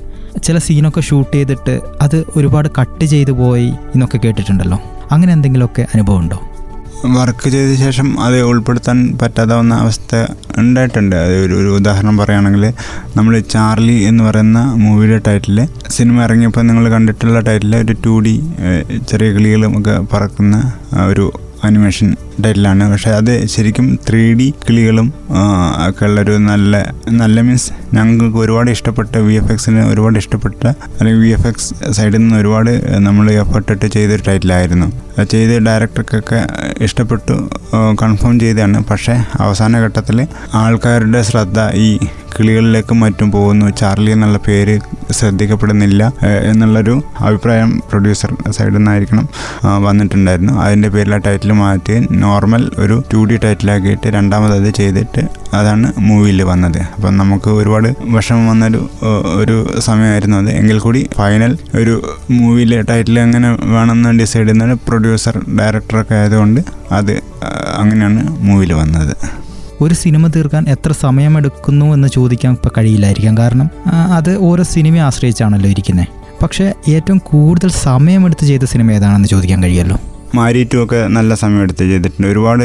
ചില 0.43 0.57
സീനൊക്കെ 0.57 1.01
ഷൂട്ട് 1.01 1.35
ചെയ്തിട്ട് 1.35 1.75
അത് 2.01 2.17
ഒരുപാട് 2.35 2.69
കട്ട് 2.79 3.05
ചെയ്തു 3.05 3.31
പോയി 3.31 3.69
എന്നൊക്കെ 3.93 4.17
കേട്ടിട്ടുണ്ടല്ലോ. 4.17 4.79
അങ്ങനെ 5.11 5.31
എന്തെങ്കിലുമൊക്കെ 5.33 5.83
അനുഭവം 5.93 6.19
ഉണ്ടോ? 6.19 6.39
വർക്ക് 7.05 7.49
ചെയ്ത 7.49 7.73
ശേഷം 7.75 8.19
അത് 8.19 8.41
ഉൾപ്പെടുത്താൻ 8.41 9.17
പറ്റാതാവുന്ന 9.21 9.73
അവസ്ഥ 9.73 10.15
ഉണ്ടായിട്ടുണ്ട്. 10.57 11.15
അത് 11.15 11.33
ഒരു 11.45 11.53
ഒരു 11.53 11.69
ഉദാഹരണം 11.69 12.17
പറയുകയാണെങ്കിൽ 12.17 12.65
നമ്മൾ 13.15 13.39
ചാർലി 13.39 14.03
എന്ന് 14.03 14.23
പറയുന്ന 14.23 14.59
മൂവിയുടെ 14.75 15.17
ടൈറ്റിൽ 15.17 15.67
സിനിമ 15.89 16.23
ഇറങ്ങിയപ്പോൾ 16.23 16.61
നിങ്ങൾ 16.61 16.89
കണ്ടിട്ടുള്ള 16.89 17.39
ടൈറ്റിൽ 17.39 17.75
ഒരു 17.75 17.95
ടു 18.05 18.19
ഡി 18.19 18.35
ചെറിയ 19.07 19.31
കിളികളും 19.31 19.79
ഒക്കെ 19.79 19.95
പറക്കുന്ന 20.13 20.73
ഒരു 21.07 21.31
അനിമേഷൻ 21.67 22.09
ടൈറ്റിലാണ്. 22.43 22.83
പക്ഷേ 22.91 23.11
അത് 23.19 23.31
ശരിക്കും 23.53 23.87
ത്രീ 24.07 24.23
ഡി 24.39 24.47
കിളികളും 24.67 25.07
ഒക്കെ 25.87 26.05
ഉള്ളൊരു 26.05 26.35
നല്ല 26.49 26.81
നല്ല 27.21 27.41
മീൻസ് 27.47 27.69
ഞങ്ങൾക്ക് 27.95 28.39
ഒരുപാട് 28.43 28.69
ഇഷ്ടപ്പെട്ട 28.75 29.13
വി 29.27 29.35
എഫ് 29.39 29.51
എക്സിന് 29.53 29.81
ഒരുപാട് 29.91 30.17
ഇഷ്ടപ്പെട്ട 30.21 30.63
അല്ലെങ്കിൽ 30.97 31.21
വി 31.25 31.31
എഫ് 31.37 31.47
എക്സ് 31.47 31.69
സൈഡിൽ 31.97 32.17
നിന്ന് 32.17 32.37
ഒരുപാട് 32.41 32.71
നമ്മൾ 33.07 33.25
എഫേർട്ട് 33.31 33.71
ഇട്ട് 33.75 33.87
ചെയ്തൊരു 33.95 34.23
ടൈറ്റിലായിരുന്നു. 34.27 34.87
അത് 35.17 35.27
ചെയ്ത് 35.27 35.55
ഡയറക്ടർക്കൊക്കെ 35.67 36.39
ഇഷ്ടപ്പെട്ടു 36.87 37.35
കൺഫേം 38.01 38.35
ചെയ്തതാണ്. 38.43 38.79
പക്ഷേ 38.91 39.15
അവസാന 39.45 39.79
ഘട്ടത്തിൽ 39.85 40.19
ആൾക്കാരുടെ 40.61 41.21
ശ്രദ്ധ 41.31 41.59
ഈ 41.85 41.89
കിളികളിലേക്കും 42.37 42.99
മറ്റും 42.99 43.31
പോകുന്നു. 43.31 43.69
ചാർലി 43.69 44.11
എന്നുള്ള 44.11 44.37
പേര് 44.47 44.75
ശ്രദ്ധിക്കപ്പെടുന്നില്ല 45.11 46.03
എന്നുള്ളൊരു 46.51 46.95
അഭിപ്രായം 47.19 47.81
പ്രൊഡ്യൂസർ 47.89 48.51
സൈഡിൽ 48.51 48.73
നിന്നായിരിക്കണം 48.73 49.27
വന്നിട്ടുണ്ടായിരുന്നു. 49.83 50.53
അതിന്റെ 50.61 50.89
പേരിൽ 50.89 51.17
ടൈറ്റിൽ 51.17 51.51
മാറ്റി 51.51 51.95
നോർമൽ 52.11 52.71
ഒരു 52.77 53.03
ടു 53.13 53.23
ഡി 53.23 53.37
ടൈറ്റിലാക്കിയിട്ട് 53.43 54.07
രണ്ടാമത് 54.07 54.69
ചെയ്തിട്ട് 54.73 55.23
അതാണ് 55.53 55.93
മൂവിയിൽ 55.99 56.41
വന്നത്. 56.43 56.79
അപ്പം 56.95 57.17
നമുക്ക് 57.17 57.49
ഒരുപാട് 57.49 57.89
വിഷമം 58.15 58.47
വന്നൊരു 58.47 58.89
ഒരു 59.35 59.79
സമയമായിരുന്നു 59.79 60.37
അത്. 60.37 60.49
എങ്കിൽ 60.49 60.79
കൂടി 60.79 61.09
ഫൈനൽ 61.17 61.57
ഒരു 61.75 61.95
മൂവിയിലെ 62.31 62.81
ടൈറ്റിൽ 62.81 63.19
എങ്ങനെ 63.19 63.49
വേണമെന്ന് 63.51 64.19
ഡിസൈഡ് 64.19 64.47
ചെയ്യുന്നത് 64.47 64.79
പ്രൊഡ്യൂസർ 64.87 65.37
ഡയറക്ടറൊക്കെ 65.59 66.15
ആയതുകൊണ്ട് 66.15 66.61
അത് 66.91 67.13
അങ്ങനെയാണ് 67.77 68.21
മൂവിയിൽ 68.39 68.73
വന്നത്. 68.73 69.13
ഒരു 69.83 69.95
സിനിമ 70.03 70.27
തീർക്കാൻ 70.35 70.63
എത്ര 70.73 70.91
സമയമെടുക്കുന്നു 71.05 71.87
എന്ന് 71.95 72.07
ചോദിക്കാൻ 72.15 72.51
ഇപ്പോൾ 72.57 72.71
കഴിയില്ലായിരിക്കാം. 72.77 73.35
കാരണം 73.41 73.67
അത് 74.17 74.31
ഓരോ 74.49 74.63
സിനിമയെ 74.75 75.03
ആശ്രയിച്ചാണല്ലോ 75.07 75.69
ഇരിക്കുന്നത് 75.75 76.07
പക്ഷേ 76.41 76.65
ഏറ്റവും 76.95 77.19
കൂടുതൽ 77.31 77.69
സമയമെടുത്ത് 77.87 78.45
ചെയ്ത 78.49 78.65
സിനിമ 78.73 78.91
ഏതാണെന്ന് 78.97 79.29
ചോദിക്കാൻ 79.33 79.59
കഴിയുമല്ലോ? 79.63 79.97
മാരി 80.37 80.61
ടു 80.71 80.77
ഒക്കെ 80.83 80.99
നല്ല 81.17 81.31
സമയം 81.41 81.61
എടുത്ത് 81.65 81.83
ചെയ്തിട്ടുണ്ട്. 81.91 82.27
ഒരുപാട് 82.31 82.63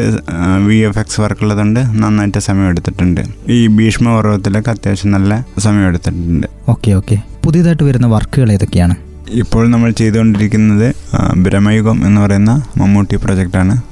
വി 0.66 0.76
എഫ് 0.88 0.98
എക്സ് 1.02 1.20
വർക്ക് 1.22 1.42
ഉള്ളതുകൊണ്ട് 1.44 1.80
നന്നായിട്ട് 2.02 2.40
സമയം 2.48 2.68
എടുത്തിട്ടുണ്ട് 2.72 3.22
ഈ 3.56 3.58
ഭീഷ്മ 3.78 4.06
പർവത്തിലൊക്കെ 4.16 4.70
അത്യാവശ്യം 4.74 5.12
നല്ല 5.16 5.32
സമയം 5.66 5.86
എടുത്തിട്ടുണ്ട് 5.90 6.46
ഓക്കെ 6.74 6.92
ഓക്കെ. 7.00 7.16
പുതിയതായിട്ട് 7.44 7.84
വരുന്ന 7.88 8.06
വർക്കുകൾ 8.16 8.50
ഏതൊക്കെയാണ്? 8.56 8.94
ഇപ്പോൾ 9.30 9.68
നമ്മൾ 9.68 9.90
ചെയ്തുകൊണ്ടിരിക്കുന്നത് 9.90 10.94
ബ്രഹ്മയുഗം 11.36 12.06
എന്ന് 12.06 12.20
പറയുന്ന 12.20 12.62
മമ്മൂട്ടി 12.76 13.16
പ്രൊജക്റ്റാണ്. 13.16 13.82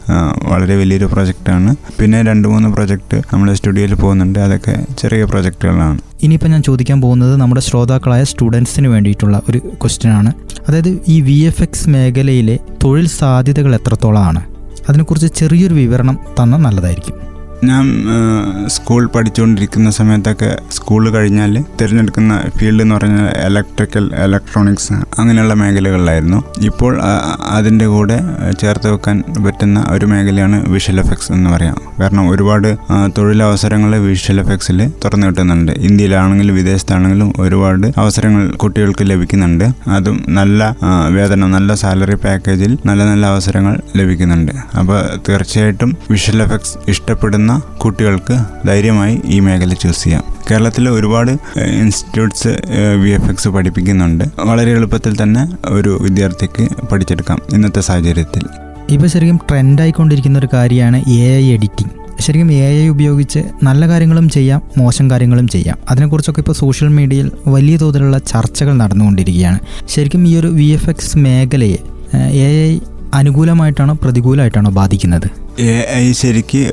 വളരെ 0.45 0.77
വലിയൊരു 0.77 1.05
പ്രൊജക്റ്റാണ്. 1.05 1.77
പിന്നെ 2.01 2.23
രണ്ട് 2.23 2.49
മൂന്ന് 2.49 2.69
പ്രൊജക്റ്റ് 2.69 3.23
നമ്മുടെ 3.33 3.55
സ്റ്റുഡിയോയിൽ 3.55 3.95
പോകുന്നുണ്ട്. 3.95 4.39
അതൊക്കെ 4.39 4.87
ചെറിയ 4.99 5.25
പ്രൊജക്റ്റുകളാണ്. 5.25 6.01
ഇനിയിപ്പോൾ 6.23 6.49
ഞാൻ 6.49 6.62
ചോദിക്കാൻ 6.62 7.01
പോകുന്നത് 7.01 7.37
നമ്മുടെ 7.37 7.61
ശ്രോതാക്കളായ 7.61 8.25
സ്റ്റുഡൻസിന് 8.25 8.89
വേണ്ടിയിട്ടുള്ള 8.89 9.43
ഒരു 9.49 9.59
ക്വസ്റ്റ്യൻ 9.59 10.12
ആണ് 10.12 10.33
അതായത് 10.69 10.99
ഈ 11.09 11.21
വി 11.21 11.39
എഫ് 11.39 11.62
എക്സ് 11.62 11.89
മേഖലയിലെ 11.89 12.59
തൊഴിൽ 12.85 13.09
സാധ്യതകൾ 13.09 13.75
എത്രത്തോളമാണ്? 13.75 14.45
അതിനെക്കുറിച്ച് 14.89 15.29
ചെറിയൊരു 15.37 15.75
വിവരണം 15.75 16.19
തന്നാൽ 16.43 16.59
നല്ലതായിരിക്കും. 16.59 17.32
ഞാൻ 17.69 17.87
സ്കൂൾ 18.75 19.02
പഠിച്ചുകൊണ്ടിരിക്കുന്ന 19.14 19.88
സമയത്തൊക്കെ 19.99 20.49
സ്കൂൾ 20.76 21.02
കഴിഞ്ഞാൽ 21.16 21.52
തിരഞ്ഞെടുക്കുന്ന 21.81 22.33
ഫീൽഡ് 22.57 22.83
എന്ന് 22.85 22.95
പറഞ്ഞാൽ 22.95 23.26
ഇലക്ട്രിക്കൽ 23.49 24.04
ഇലക്ട്രോണിക്സ് 24.25 24.95
അങ്ങനെയുള്ള 25.19 25.54
മേഖലകളിലായിരുന്നു. 25.61 26.38
ഇപ്പോൾ 26.69 26.92
അതിന്റെ 27.59 27.87
കൂടെ 27.92 28.16
ചേർത്ത് 28.62 28.90
വെക്കാൻ 28.95 29.19
പറ്റുന്ന 29.47 29.85
ഒരു 29.90 30.07
മേഖലയാണ് 30.12 30.59
വിഷ്വൽ 30.73 30.99
എഫക്ട്സ് 31.00 31.30
എന്ന് 31.37 31.50
പറയാം. 31.50 31.76
കാരണം 32.00 32.25
ഒരുപാട് 32.32 32.69
തൊഴിലവസരങ്ങൾ 33.19 33.95
വിഷ്വൽ 34.08 34.41
എഫക്ട്സിൽ 34.45 34.80
തുറന്നു 35.04 35.26
കിട്ടുന്നുണ്ട്. 35.26 35.73
ഇന്ത്യയിലാണെങ്കിലും 35.89 36.56
വിദേശത്താണെങ്കിലും 36.60 37.30
ഒരുപാട് 37.45 37.87
അവസരങ്ങൾ 38.02 38.43
കുട്ടികൾക്ക് 38.65 39.06
ലഭിക്കുന്നുണ്ട്. 39.10 39.67
അതും 39.99 40.19
നല്ല 40.41 40.60
വേതനം 41.19 41.50
നല്ല 41.56 41.75
സാലറി 41.84 42.19
പാക്കേജിൽ 42.26 42.75
നല്ല 42.91 43.02
നല്ല 43.13 43.25
അവസരങ്ങൾ 43.34 43.76
ലഭിക്കുന്നുണ്ട്. 44.00 44.52
അപ്പോൾ 44.80 45.00
തീർച്ചയായിട്ടും 45.28 45.93
വിഷ്വൽ 46.10 46.43
എഫക്ട്സ് 46.49 46.76
ഇഷ്ടപ്പെടുന്ന 46.95 47.51
കുട്ടികൾക്ക് 47.60 48.36
ധൈര്യമായി 48.69 49.21
ഈ 49.25 49.41
മേഖല 49.41 49.75
ചൂസ് 49.75 50.04
ചെയ്യാം. 50.04 50.25
കേരളത്തിൽ 50.50 50.88
ഒരുപാട് 50.88 51.30
ഇൻസ്റ്റിറ്റ്യൂട്ട്സ് 51.60 52.52
വി 53.02 53.10
എഫ് 53.10 53.30
എക്സ് 53.30 53.49
പഠിപ്പിക്കുന്നുണ്ട്. 53.49 54.25
വളരെ 54.38 54.71
എളുപ്പത്തിൽ 54.71 55.23
തന്നെ 55.23 55.49
ഒരു 55.69 55.99
വിദ്യാർത്ഥിക്ക് 56.02 56.86
പഠിച്ചെടുക്കാം 56.86 57.38
ഇന്നത്തെ 57.54 57.80
സാഹചര്യത്തിൽ. 57.80 58.45
ഇപ്പോൾ 58.91 59.06
ശരിക്കും 59.06 59.41
ട്രെൻഡായിക്കൊണ്ടിരിക്കുന്ന 59.50 60.38
ഒരു 60.38 60.49
കാര്യമാണ് 60.54 60.97
എ 60.97 61.36
ഐ 61.38 61.52
എഡിറ്റിംഗ് 61.52 61.93
ശരിക്കും 62.21 62.52
എ 62.52 62.84
ഐ 62.84 62.88
ഉപയോഗിച്ച് 62.88 63.41
നല്ല 63.62 63.88
കാര്യങ്ങളും 63.88 64.28
ചെയ്യാം 64.28 64.62
മോശം 64.78 65.10
കാര്യങ്ങളും 65.10 65.49
ചെയ്യാം. 65.49 65.78
അതിനെക്കുറിച്ചൊക്കെ 65.91 66.41
ഇപ്പോൾ 66.41 66.52
സോഷ്യൽ 66.52 66.88
മീഡിയയിൽ 66.88 67.32
വലിയ 67.47 67.76
തോതിലുള്ള 67.76 68.19
ചർച്ചകൾ 68.19 68.75
നടന്നുകൊണ്ടിരിക്കുകയാണ്. 68.75 69.58
ശരിക്കും 69.88 70.28
ഈ 70.28 70.36
ഒരു 70.36 70.47
വി 70.47 70.65
എഫ് 70.65 70.91
എക്സ് 70.91 71.19
മേഖലയെ 71.19 71.78
എ 72.15 72.73
ഐ 72.73 72.78
അനുകൂലമായിട്ടാണോ 73.15 73.95
പ്രതികൂലമായിട്ടാണോ 74.02 74.71
ബാധിക്കുന്നത്? 74.71 75.42
എ 75.60 75.86
ഐ 75.95 76.12
ശരിക്ക് 76.12 76.71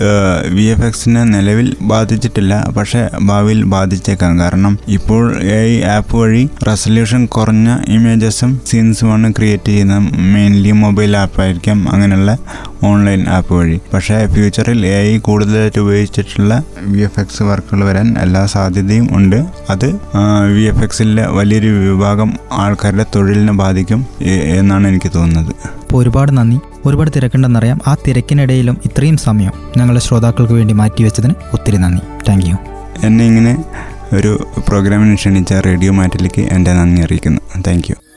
വി 0.54 0.62
എഫ് 0.62 0.86
എക്സിനെ 0.86 1.24
നിലവിൽ 1.24 1.76
ബാധിച്ചിട്ടില്ല 1.82 2.70
പക്ഷേ 2.78 3.10
ഭാവിയിൽ 3.22 3.64
ബാധിച്ചേക്കാം. 3.64 4.40
കാരണം 4.40 4.80
ഇപ്പോൾ 4.88 5.42
എ 5.44 5.78
ഐ 5.78 5.82
ആപ്പ് 5.82 6.18
വഴി 6.18 6.50
റെസൊല്യൂഷൻ 6.68 7.26
കുറഞ്ഞ 7.26 7.78
ഇമേജസും 7.88 8.62
സീൻസുമാണ് 8.66 9.34
ക്രിയേറ്റ് 9.34 9.66
ചെയ്യുന്നത്. 9.66 10.04
മെയിൻലി 10.34 10.72
മൊബൈൽ 10.72 11.18
ആപ്പായിരിക്കാം 11.18 11.90
അങ്ങനെയുള്ള 11.90 12.38
ഓൺലൈൻ 12.84 13.30
ആപ്പ് 13.30 13.54
വഴി. 13.54 13.80
പക്ഷേ 13.94 14.28
ഫ്യൂച്ചറിൽ 14.28 14.86
എ 14.86 15.16
ഐ 15.16 15.18
കൂടുതലായിട്ട് 15.18 15.80
ഉപയോഗിച്ചിട്ടുള്ള 15.80 16.64
വി 16.80 17.00
എഫ് 17.00 17.20
എക്സ് 17.20 17.44
വർക്കുകൾ 17.44 17.84
വരാൻ 17.84 18.16
എല്ലാ 18.18 18.46
സാധ്യതയും 18.46 19.10
ഉണ്ട്. 19.12 19.46
അത് 19.70 19.96
വി 20.54 20.62
എഫ് 20.62 20.84
എക്സിലെ 20.84 21.28
വലിയൊരു 21.28 21.68
വിഭാഗം 21.68 22.34
ആൾക്കാരുടെ 22.52 23.06
തൊഴിലിനെ 23.16 23.54
ബാധിക്കും 23.54 24.06
എന്നാണ് 24.60 24.88
എനിക്ക് 24.88 25.12
തോന്നുന്നത്. 25.16 25.56
അപ്പോൾ 25.82 26.02
ഒരുപാട് 26.02 26.38
നന്ദി. 26.38 26.60
ഒരുപാട് 26.86 27.12
തിരക്കുണ്ടെന്നറിയാം. 27.16 27.80
ആ 27.88 27.96
തിരക്കിനിടയിലും 28.08 28.78
ഇത്രയും 28.86 29.18
സമയം 29.18 29.52
ഞങ്ങളുടെ 29.78 30.00
ശ്രോതാക്കൾക്ക് 30.00 30.54
വേണ്ടി 30.54 30.74
മാറ്റിവെച്ചതിന് 30.74 31.34
ഒത്തിരി 31.54 31.78
നന്ദി. 31.78 32.02
Thank 32.30 32.46
you. 32.46 32.56
എന്നെ 33.04 33.26
ഇങ്ങനെ 33.26 33.64
ഒരു 34.14 34.48
പ്രോഗ്രാമിന് 34.68 35.16
ക്ഷണിച്ച 35.16 35.54
റേഡിയോ 35.54 35.92
മാറ്റിലേക്ക് 35.92 36.42
എന്റെ 36.42 36.74
നന്ദി 36.74 37.02
അറിയിക്കുന്നു. 37.02 37.42
താങ്ക് 37.68 38.09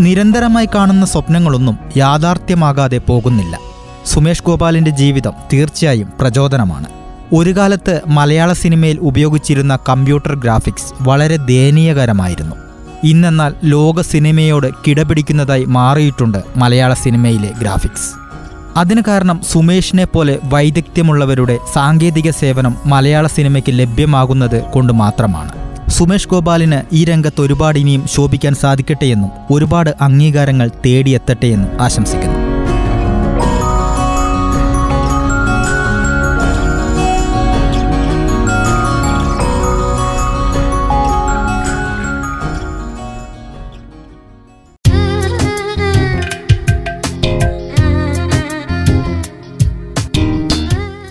നിരന്തരമായി 0.00 0.68
കാണുന്ന 0.74 1.06
സ്വപ്നങ്ങളൊന്നും 1.06 1.78
യാഥാർത്ഥ്യമാകാതെ 1.96 2.98
പോകുന്നില്ല. 2.98 3.58
സുമേഷ് 4.06 4.42
ഗോപാലിന്റെ 4.42 4.90
ജീവിതം 4.90 5.32
തീർച്ചയായും 5.52 6.08
പ്രചോദനമാണ്. 6.20 6.86
ഒരു 7.32 7.50
കാലത്ത് 7.56 8.00
മലയാള 8.06 8.52
സിനിമയിൽ 8.52 8.98
ഉപയോഗിച്ചിരുന്ന 9.00 9.78
കമ്പ്യൂട്ടർ 9.88 10.34
ഗ്രാഫിക്സ് 10.34 10.92
വളരെ 11.00 11.36
ദയനീയകരമായിരുന്നു. 11.36 12.56
ഇന്നെന്നാൽ 13.04 13.54
ലോക 13.64 14.00
സിനിമയോട് 14.00 14.66
കിടപിടിക്കുന്നതായി 14.86 15.64
മാറിയിട്ടുണ്ട് 15.64 16.38
മലയാള 16.56 16.94
സിനിമയിലെ 16.94 17.52
ഗ്രാഫിക്സ്. 17.60 18.10
അതിന് 18.76 19.02
കാരണം 19.08 19.40
സുമേഷിനെ 19.52 20.04
പോലെ 20.04 20.38
വൈദഗ്ധ്യമുള്ളവരുടെ 20.44 21.58
സാങ്കേതിക 21.74 22.30
സേവനം 22.30 22.76
മലയാള 22.86 23.26
സിനിമയ്ക്ക് 23.26 23.78
ലഭ്യമാകുന്നത് 23.78 24.62
കൊണ്ട് 24.62 24.92
മാത്രമാണ്. 24.92 25.59
സുമേഷ് 25.96 26.28
ഗോപാലിന് 26.28 26.78
ഈ 26.92 27.04
രംഗത്ത് 27.04 27.40
ഒരുപാട് 27.40 27.78
ഇനിയും 27.78 28.06
ശോഭിക്കാൻ 28.06 28.54
സാധിക്കട്ടെയെന്നും 28.54 29.30
ഒരുപാട് 29.54 29.90
അംഗീകാരങ്ങൾ 30.00 30.70
തേടിയെത്തട്ടെയെന്നും 30.86 31.82
ആശംസിക്കുന്നു. 31.82 32.38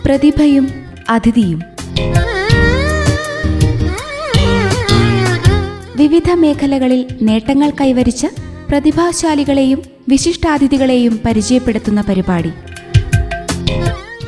പ്രതിഭയും 0.06 0.66
അതിഥിയും 1.10 1.60
വിവിധ 6.00 6.32
മേഖലകളിൽ 6.32 7.02
നേട്ടങ്ങൾ 7.22 7.70
കൈവരിച്ച 7.82 8.28
പ്രതിഭാശാലികളെയും 8.70 9.80
വിശിഷ്ടാതിഥികളെയും 10.10 11.20
പരിചയപ്പെടുത്തുന്ന 11.26 12.02
പരിപാടി. 12.02 12.52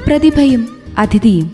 പ്രതിഭയും 0.08 0.64
അതിഥിയും. 0.98 1.48